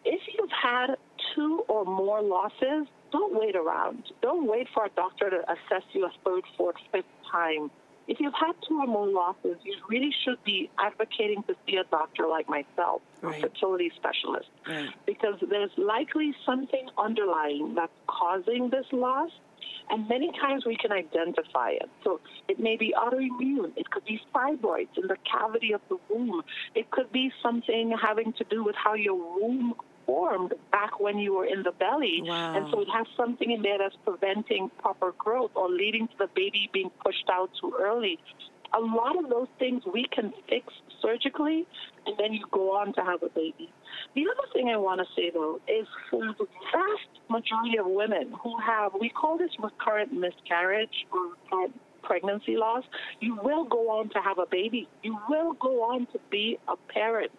[0.03, 0.95] If you've had
[1.35, 4.03] two or more losses, don't wait around.
[4.21, 7.69] Don't wait for a doctor to assess you a third, fourth, fifth time.
[8.07, 11.83] If you've had two or more losses, you really should be advocating to see a
[11.85, 13.37] doctor like myself, right.
[13.37, 14.89] a fertility specialist, right.
[15.05, 19.29] because there's likely something underlying that's causing this loss
[19.91, 21.89] and many times we can identify it.
[22.03, 23.73] So it may be autoimmune.
[23.75, 26.41] It could be fibroids in the cavity of the womb.
[26.75, 29.75] It could be something having to do with how your womb
[30.05, 32.21] formed back when you were in the belly.
[32.23, 32.55] Wow.
[32.55, 36.29] And so it has something in there that's preventing proper growth or leading to the
[36.35, 38.17] baby being pushed out too early.
[38.73, 41.65] A lot of those things we can fix surgically,
[42.05, 43.69] and then you go on to have a baby.
[44.15, 48.33] The other thing I want to say, though, is for the vast majority of women
[48.41, 52.83] who have, we call this recurrent miscarriage or recurrent pregnancy loss,
[53.19, 54.87] you will go on to have a baby.
[55.03, 57.31] You will go on to be a parent.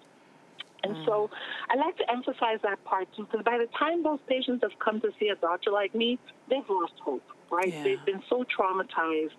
[0.85, 1.07] And mm.
[1.07, 1.31] so
[1.71, 5.01] I like to emphasize that part too, because by the time those patients have come
[5.01, 6.19] to see a doctor like me,
[6.51, 7.73] they've lost hope, right?
[7.73, 7.83] Yeah.
[7.85, 9.31] They've been so traumatized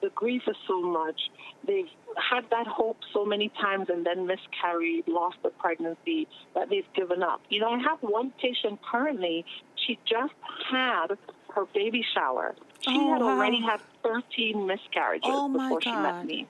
[0.00, 1.20] the grief is so much.
[1.66, 1.88] They've
[2.30, 7.22] had that hope so many times and then miscarried, lost the pregnancy, that they've given
[7.22, 7.40] up.
[7.48, 9.44] You know, I have one patient currently,
[9.86, 10.34] she just
[10.70, 11.08] had
[11.54, 12.54] her baby shower.
[12.80, 13.30] She oh, had wow.
[13.30, 16.46] already had 13 miscarriages oh, before she met me.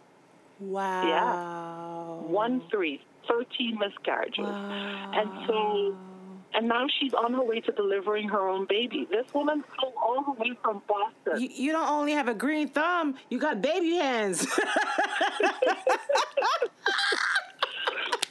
[0.61, 2.23] Wow.
[2.23, 2.33] Yeah.
[2.33, 4.39] One, three, 13 miscarriages.
[4.39, 5.13] Wow.
[5.15, 5.97] And so
[6.55, 9.07] and now she's on her way to delivering her own baby.
[9.11, 11.43] This woman flew all the way from Boston.
[11.43, 14.47] You, you don't only have a green thumb, you got baby hands.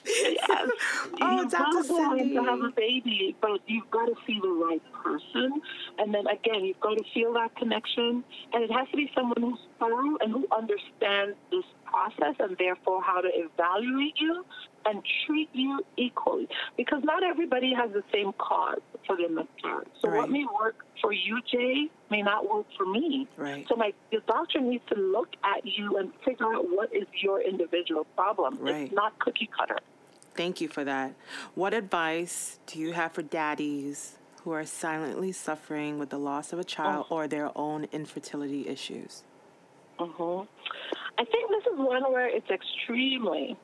[0.06, 0.70] yes.
[1.22, 5.62] Oh, you've got to have a baby, but you've got to see the right person.
[5.98, 8.24] And then again, you've got to feel that connection.
[8.54, 13.02] And it has to be someone who's thorough and who understands this process and therefore
[13.02, 14.46] how to evaluate you
[14.86, 16.48] and treat you equally.
[16.78, 19.88] Because not everybody has the same cause for their miscarriage.
[20.02, 20.18] So right.
[20.18, 23.28] what may work for you, Jay, may not work for me.
[23.38, 23.66] Right.
[23.68, 27.42] So my the doctor needs to look at you and figure out what is your
[27.42, 28.58] individual problem.
[28.60, 28.86] Right.
[28.86, 29.80] It's not cookie cutter.
[30.36, 31.14] Thank you for that.
[31.54, 36.60] What advice do you have for daddies who are silently suffering with the loss of
[36.60, 37.16] a child oh.
[37.16, 39.24] or their own infertility issues?
[40.00, 40.46] Mm-hmm.
[41.18, 43.58] I think this is one where it's extremely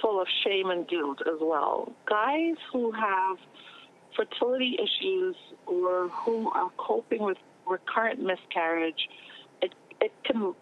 [0.00, 1.92] full of shame and guilt as well.
[2.08, 3.38] Guys who have
[4.16, 5.36] fertility issues
[5.66, 9.08] or who are coping with recurrent miscarriage,
[9.62, 10.54] it, it can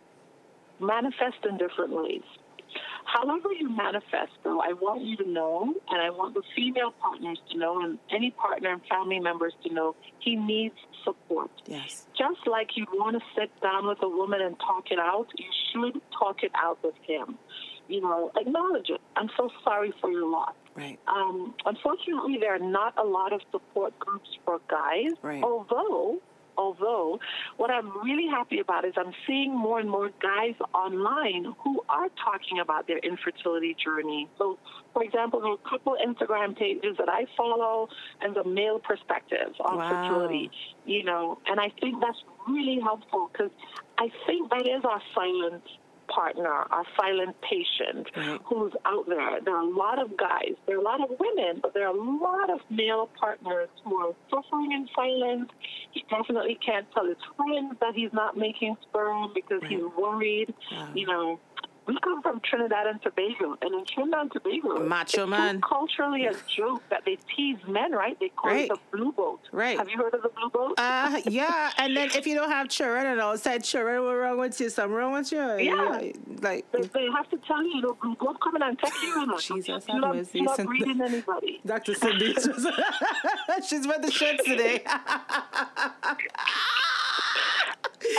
[0.80, 2.22] manifest in different ways.
[3.04, 7.38] However, you manifest, though, I want you to know, and I want the female partners
[7.52, 10.74] to know, and any partner and family members to know, he needs
[11.04, 11.50] support.
[11.66, 12.06] Yes.
[12.18, 15.46] Just like you want to sit down with a woman and talk it out, you
[15.70, 17.38] should talk it out with him.
[17.88, 19.00] You know, acknowledge it.
[19.16, 20.54] I'm so sorry for your loss.
[20.74, 20.98] Right.
[21.06, 25.42] Um, unfortunately, there are not a lot of support groups for guys, right.
[25.42, 26.20] although
[26.56, 27.20] Although,
[27.56, 32.08] what I'm really happy about is I'm seeing more and more guys online who are
[32.22, 34.28] talking about their infertility journey.
[34.38, 34.58] So,
[34.92, 37.88] for example, there are a couple Instagram pages that I follow
[38.20, 39.88] and the male perspective on wow.
[39.90, 40.50] fertility,
[40.86, 43.50] you know, and I think that's really helpful because
[43.98, 45.62] I think that is our silent
[46.08, 48.40] partner, our silent patient Right.
[48.44, 49.40] who's out there.
[49.44, 51.94] There are a lot of guys, there are a lot of women, but there are
[51.96, 55.50] a lot of male partners who are suffering in silence.
[55.92, 60.54] He definitely can't tell his friends that he's not making sperm because he's worried.
[60.94, 61.40] You know,
[61.86, 65.60] we come from Trinidad and Tobago, and in Trinidad and Tobago, Macho it's man.
[65.60, 68.18] culturally a joke that they tease men, right?
[68.18, 68.64] They call Right.
[68.64, 69.40] it the blue boat.
[69.52, 69.76] Right.
[69.78, 70.74] Have you heard of the blue boat?
[70.78, 74.38] Uh, yeah, and then if you don't have children and all said children, what's wrong
[74.38, 74.70] with you?
[74.70, 75.38] Something wrong with you?
[75.58, 75.98] Yeah.
[76.40, 79.08] Like, They, they have to tell you, you know, blue boat coming and take you.
[79.20, 81.60] You know, Jesus, have not, you're not breeding anybody.
[81.66, 81.94] Dr.
[81.94, 82.34] Cindy,
[83.68, 84.82] she's with the shits today.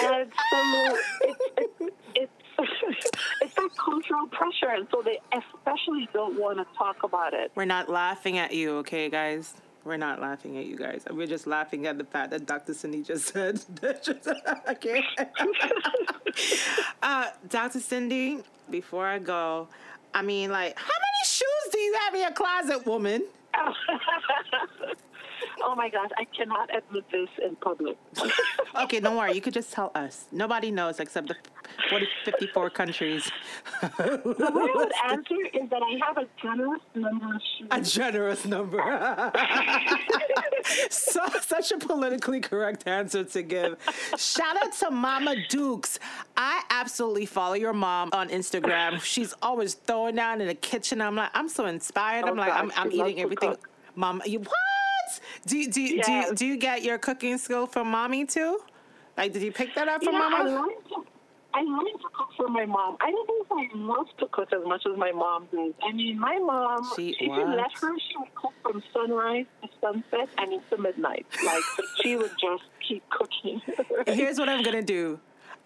[0.01, 2.31] And so it's, it's,
[3.41, 7.51] it's that cultural pressure, and so they especially don't want to talk about it.
[7.55, 9.55] We're not laughing at you, okay, guys?
[9.83, 11.05] We're not laughing at you guys.
[11.11, 12.73] We're just laughing at the fact that Dr.
[12.73, 13.61] Cindy just said.
[14.69, 15.03] okay.
[17.03, 17.79] uh, Dr.
[17.79, 18.39] Cindy,
[18.71, 19.67] before I go,
[20.13, 23.25] I mean, like, how many shoes do you have in your closet, woman?
[25.63, 27.97] Oh my gosh, I cannot admit this in public.
[28.77, 29.31] Okay, don't worry.
[29.33, 30.25] You could just tell us.
[30.33, 31.35] Nobody knows except the
[31.89, 33.31] 40, 54 countries.
[33.81, 37.67] the way I would answer is that I have a generous number of shoes.
[37.71, 38.77] A generous number.
[40.89, 43.77] so, such a politically correct answer to give.
[44.17, 45.97] Shout out to Mama Dukes.
[46.35, 49.01] I absolutely follow your mom on Instagram.
[49.01, 50.99] She's always throwing down in the kitchen.
[51.01, 52.25] I'm like, I'm so inspired.
[52.25, 53.51] Oh I'm Oh, like, I'm, I'm eating everything.
[53.51, 53.69] cook.
[53.95, 54.49] Mom, you what?
[55.45, 58.59] Do you, do, you, do, you, do you get your cooking skill from mommy too?
[59.17, 61.05] Like, did you pick that up from yeah, I learned to.
[61.53, 62.97] I learned to cook for my mom.
[62.99, 65.71] I don't if I love to cook as much as my mom does.
[65.87, 67.47] I mean, my mom, She- if you what?
[67.47, 71.25] let her, she would cook from sunrise to sunset and into midnight.
[71.45, 71.63] Like,
[72.03, 73.61] she would just keep cooking.
[74.05, 75.17] Here's what I'm gonna do.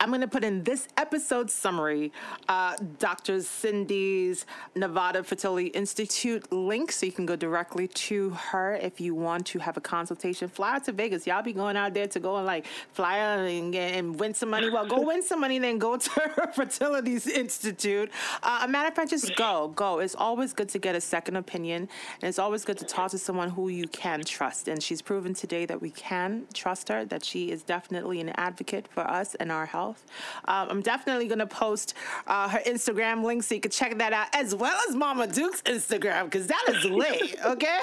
[0.01, 2.13] I'm gonna put in this episode summary,
[2.47, 3.41] uh, Dr.
[3.41, 9.45] Cindy's Nevada Fertility Institute link, so you can go directly to her if you want
[9.47, 10.47] to have a consultation.
[10.47, 11.27] Fly out to Vegas.
[11.27, 14.33] Y'all be going out there to go and like fly out and, get, and win
[14.33, 14.69] some money.
[14.69, 18.09] Well, go win some money, then go to her Fertility Institute.
[18.41, 19.99] Uh, a matter of fact, just go, go.
[19.99, 21.89] It's always good to get a second opinion,
[22.21, 24.69] and it's always good to talk to someone who you can trust.
[24.69, 28.87] And she's proven today that we can trust her, that she is definitely an advocate
[28.87, 29.88] for us and our health.
[30.45, 31.93] Um, I'm definitely going to post
[32.27, 35.61] uh, her Instagram link so you can check that out, as well as Mama Duke's
[35.63, 37.79] Instagram, because that is lit, okay?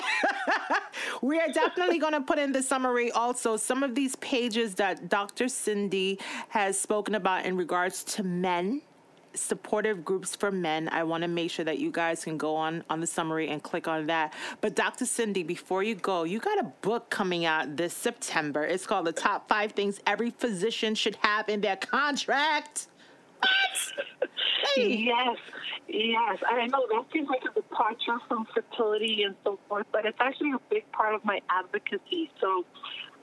[1.23, 5.09] we are definitely going to put in the summary also some of these pages that
[5.09, 5.49] Dr.
[5.49, 8.83] Cindy has spoken about in regards to men
[9.37, 10.89] supportive groups for men.
[10.91, 13.63] I want to make sure that you guys can go on on the summary and
[13.63, 14.33] click on that.
[14.61, 15.07] But Dr.
[15.07, 18.65] Cindy, before you go, you got a book coming out this September.
[18.65, 22.89] It's called The Top 5 Things Every Physician Should Have in Their Contract.
[23.41, 24.07] What?
[24.75, 24.97] Hey.
[24.97, 25.37] Yes,
[25.89, 26.39] yes.
[26.49, 30.53] I know that seems like a departure from fertility and so forth, but it's actually
[30.53, 32.31] a big part of my advocacy.
[32.41, 32.65] So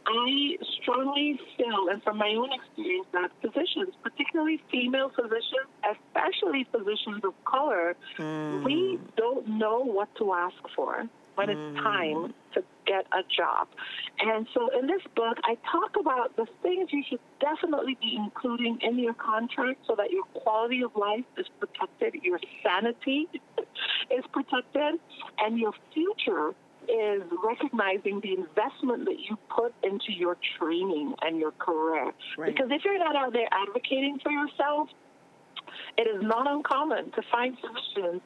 [0.06, 7.24] I strongly feel, and from my own experience, that physicians, particularly female physicians, especially physicians
[7.24, 8.64] of color, hmm.
[8.64, 11.84] we don't know what to ask for when it's hmm.
[11.84, 13.68] time to get a job.
[14.20, 18.80] And so in this book, I talk about the things you should definitely be including
[18.82, 23.28] in your contract so that your quality of life is protected, your sanity
[24.12, 25.00] is protected,
[25.40, 26.54] and your future
[26.90, 32.12] is recognizing the investment that you put into your training and your career.
[32.38, 32.54] Right.
[32.54, 34.90] Because if you're not out there advocating for yourself,
[35.98, 38.22] it is not uncommon to find physicians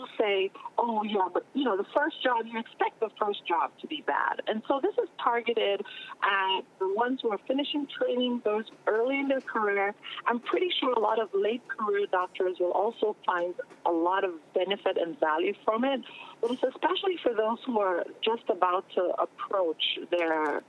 [0.00, 3.70] who say, oh, yeah, but, you know, the first job, you expect the first job
[3.80, 4.40] to be bad.
[4.46, 5.82] And so this is targeted
[6.22, 9.94] at the ones who are finishing training, those early in their career.
[10.26, 13.54] I'm pretty sure a lot of late career doctors will also find
[13.86, 16.00] a lot of benefit and value from it.
[16.40, 20.62] But it's especially for those who are just about to approach their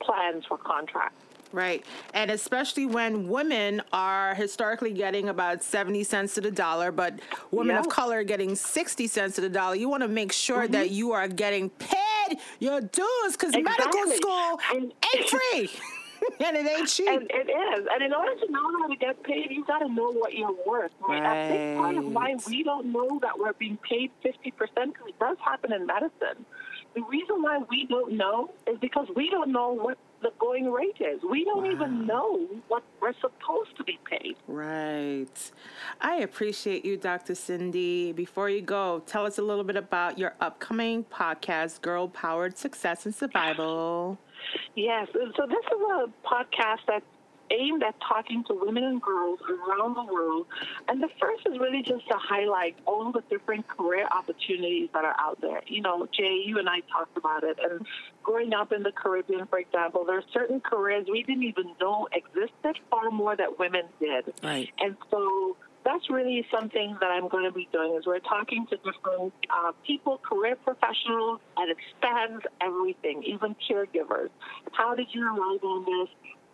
[0.00, 1.24] plans for contracts.
[1.52, 1.84] Right.
[2.14, 7.20] And especially when women are historically getting about 70 cents to the dollar, but
[7.50, 10.72] women of color getting 60 cents to the dollar, you want to make sure mm-hmm.
[10.72, 15.70] that you are getting paid your dues because medical school And- ain't free
[16.44, 17.08] and it ain't cheap.
[17.08, 17.86] And it is.
[17.90, 20.56] And in order to know how to get paid, you got to know what you're
[20.66, 20.90] worth.
[21.00, 21.48] Right?
[21.48, 25.36] Big part of why we don't know that we're being paid 50%, because it does
[25.44, 26.44] happen in medicine.
[26.94, 30.96] The reason why we don't know is because we don't know what the going rate
[31.00, 31.20] is.
[31.28, 34.36] We don't even know what we're supposed to be paid.
[34.46, 35.52] Right.
[36.00, 37.34] I appreciate you, Dr.
[37.34, 38.12] Cindy.
[38.12, 43.06] Before you go, tell us a little bit about your upcoming podcast, Girl Powered Success
[43.06, 44.18] and Survival.
[44.74, 45.08] Yes.
[45.12, 47.04] So this is a podcast that's
[47.50, 50.46] aimed at talking to women and girls around the world.
[50.88, 55.16] And the first is really just to highlight all the different career opportunities that are
[55.18, 55.62] out there.
[55.66, 57.58] You know, Jay, you and I talked about it.
[57.62, 57.86] And
[58.22, 62.08] growing up in the Caribbean, for example, there are certain careers we didn't even know
[62.12, 64.32] existed far more that women did.
[64.42, 64.70] Right.
[64.78, 68.76] And so that's really something that I'm going to be doing is we're talking to
[68.76, 74.28] different uh, people, career professionals, and it spans everything, even caregivers.
[74.72, 76.08] How did you arrive on this?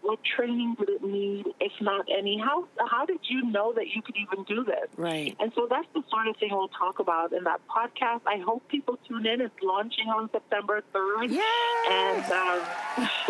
[0.05, 1.47] What training did it need?
[1.60, 4.90] If not any, how how did you know that you could even do this?
[4.98, 5.35] Right.
[5.40, 8.20] And so that's the sort of thing we'll talk about in that podcast.
[8.26, 9.40] I hope people tune in.
[9.40, 11.31] It's launching on September 3rd.
[11.31, 11.43] Yeah.
[11.90, 12.60] And um,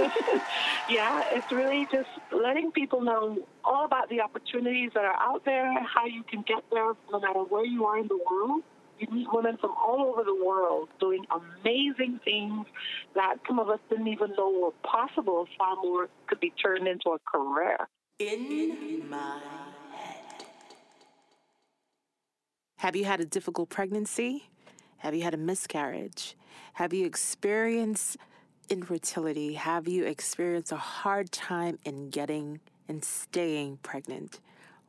[0.91, 5.81] yeah, it's really just letting people know all about the opportunities that are out there,
[5.85, 8.65] how you can get there no matter where you are in the world
[8.99, 12.67] you meet women from all over the world doing amazing things
[13.15, 15.47] that some of us didn't even know were possible.
[15.59, 17.89] Far more could be turned into a career.
[18.19, 19.41] In my
[19.93, 20.45] head.
[22.79, 24.49] Have you had a difficult pregnancy?
[24.99, 26.37] Have you had a miscarriage?
[26.75, 28.17] Have you experienced
[28.69, 29.55] infertility?
[29.55, 34.41] Have you experienced a hard time in getting and staying pregnant?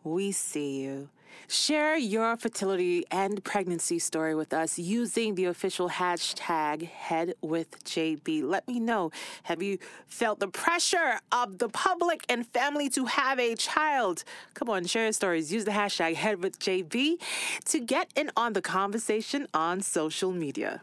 [0.05, 1.09] We see you.
[1.47, 8.43] Share your fertility and pregnancy story with us using the official hashtag HeadWithJB.
[8.43, 9.11] Let me know.
[9.43, 14.23] Have you felt the pressure of the public and family to have a child?
[14.53, 15.51] Come on, share your stories.
[15.51, 17.19] Use the hashtag HeadWithJB
[17.65, 20.81] to get in on the conversation on social media.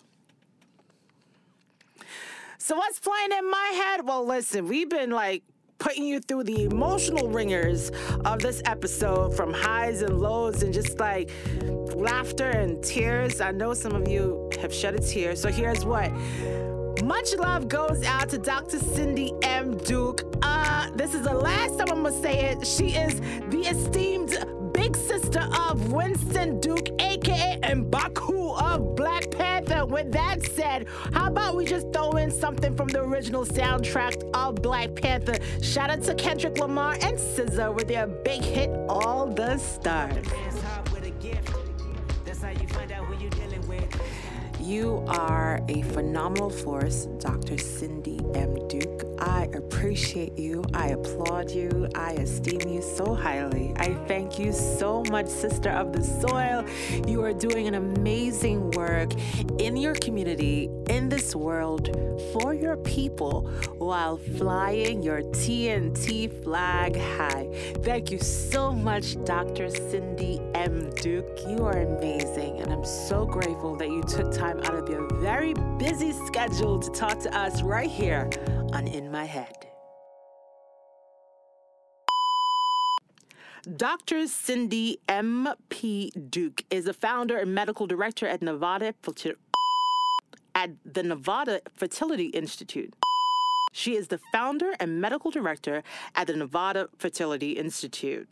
[2.58, 4.06] So, what's playing in my head?
[4.06, 5.42] Well, listen, we've been like
[5.82, 7.90] putting you through the emotional ringers
[8.24, 11.28] of this episode from highs and lows and just like
[11.96, 13.40] laughter and tears.
[13.40, 15.34] I know some of you have shed a tear.
[15.34, 16.12] So here's what.
[17.02, 18.78] Much love goes out to Dr.
[18.78, 19.76] Cindy M.
[19.78, 20.22] Duke.
[20.42, 22.64] Uh, this is the last time I'm gonna say it.
[22.64, 23.18] She is
[23.50, 24.36] the esteemed
[24.82, 29.86] big sister of Winston Duke, aka Mbaku of Black Panther.
[29.86, 34.56] With that said, how about we just throw in something from the original soundtrack of
[34.56, 35.36] Black Panther?
[35.62, 40.26] Shout out to Kendrick Lamar and SZA with their big hit, All the Stars.
[44.60, 47.56] You are a phenomenal force, Dr.
[47.56, 48.66] Cindy M.
[48.66, 49.11] Duke.
[49.22, 50.64] I appreciate you.
[50.74, 51.88] I applaud you.
[51.94, 53.72] I esteem you so highly.
[53.76, 56.64] I thank you so much, Sister of the Soil.
[57.06, 59.12] You are doing an amazing work
[59.60, 61.88] in your community, in this world,
[62.32, 63.42] for your people,
[63.78, 67.48] while flying your TNT flag high.
[67.84, 69.70] Thank you so much, Dr.
[69.70, 70.90] Cindy M.
[70.96, 71.38] Duke.
[71.46, 75.54] You are amazing, and I'm so grateful that you took time out of your very
[75.78, 78.28] busy schedule to talk to us right here
[78.72, 79.66] on In My Head.
[83.76, 84.26] Dr.
[84.26, 85.48] Cindy M.
[85.68, 86.10] P.
[86.10, 88.94] Duke is a founder and medical director at Nevada
[90.54, 92.94] at the Nevada Fertility Institute.
[93.72, 95.82] She is the founder and medical director
[96.14, 98.28] at the Nevada Fertility Institute.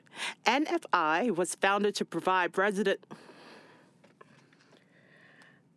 [0.46, 3.00] NFI was founded to provide resident.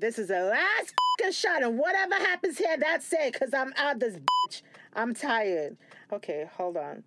[0.03, 0.93] This is the last
[1.33, 4.61] shot, and whatever happens here, that's it, because I'm out this bitch.
[4.93, 5.77] I'm tired.
[6.11, 7.05] Okay, hold on.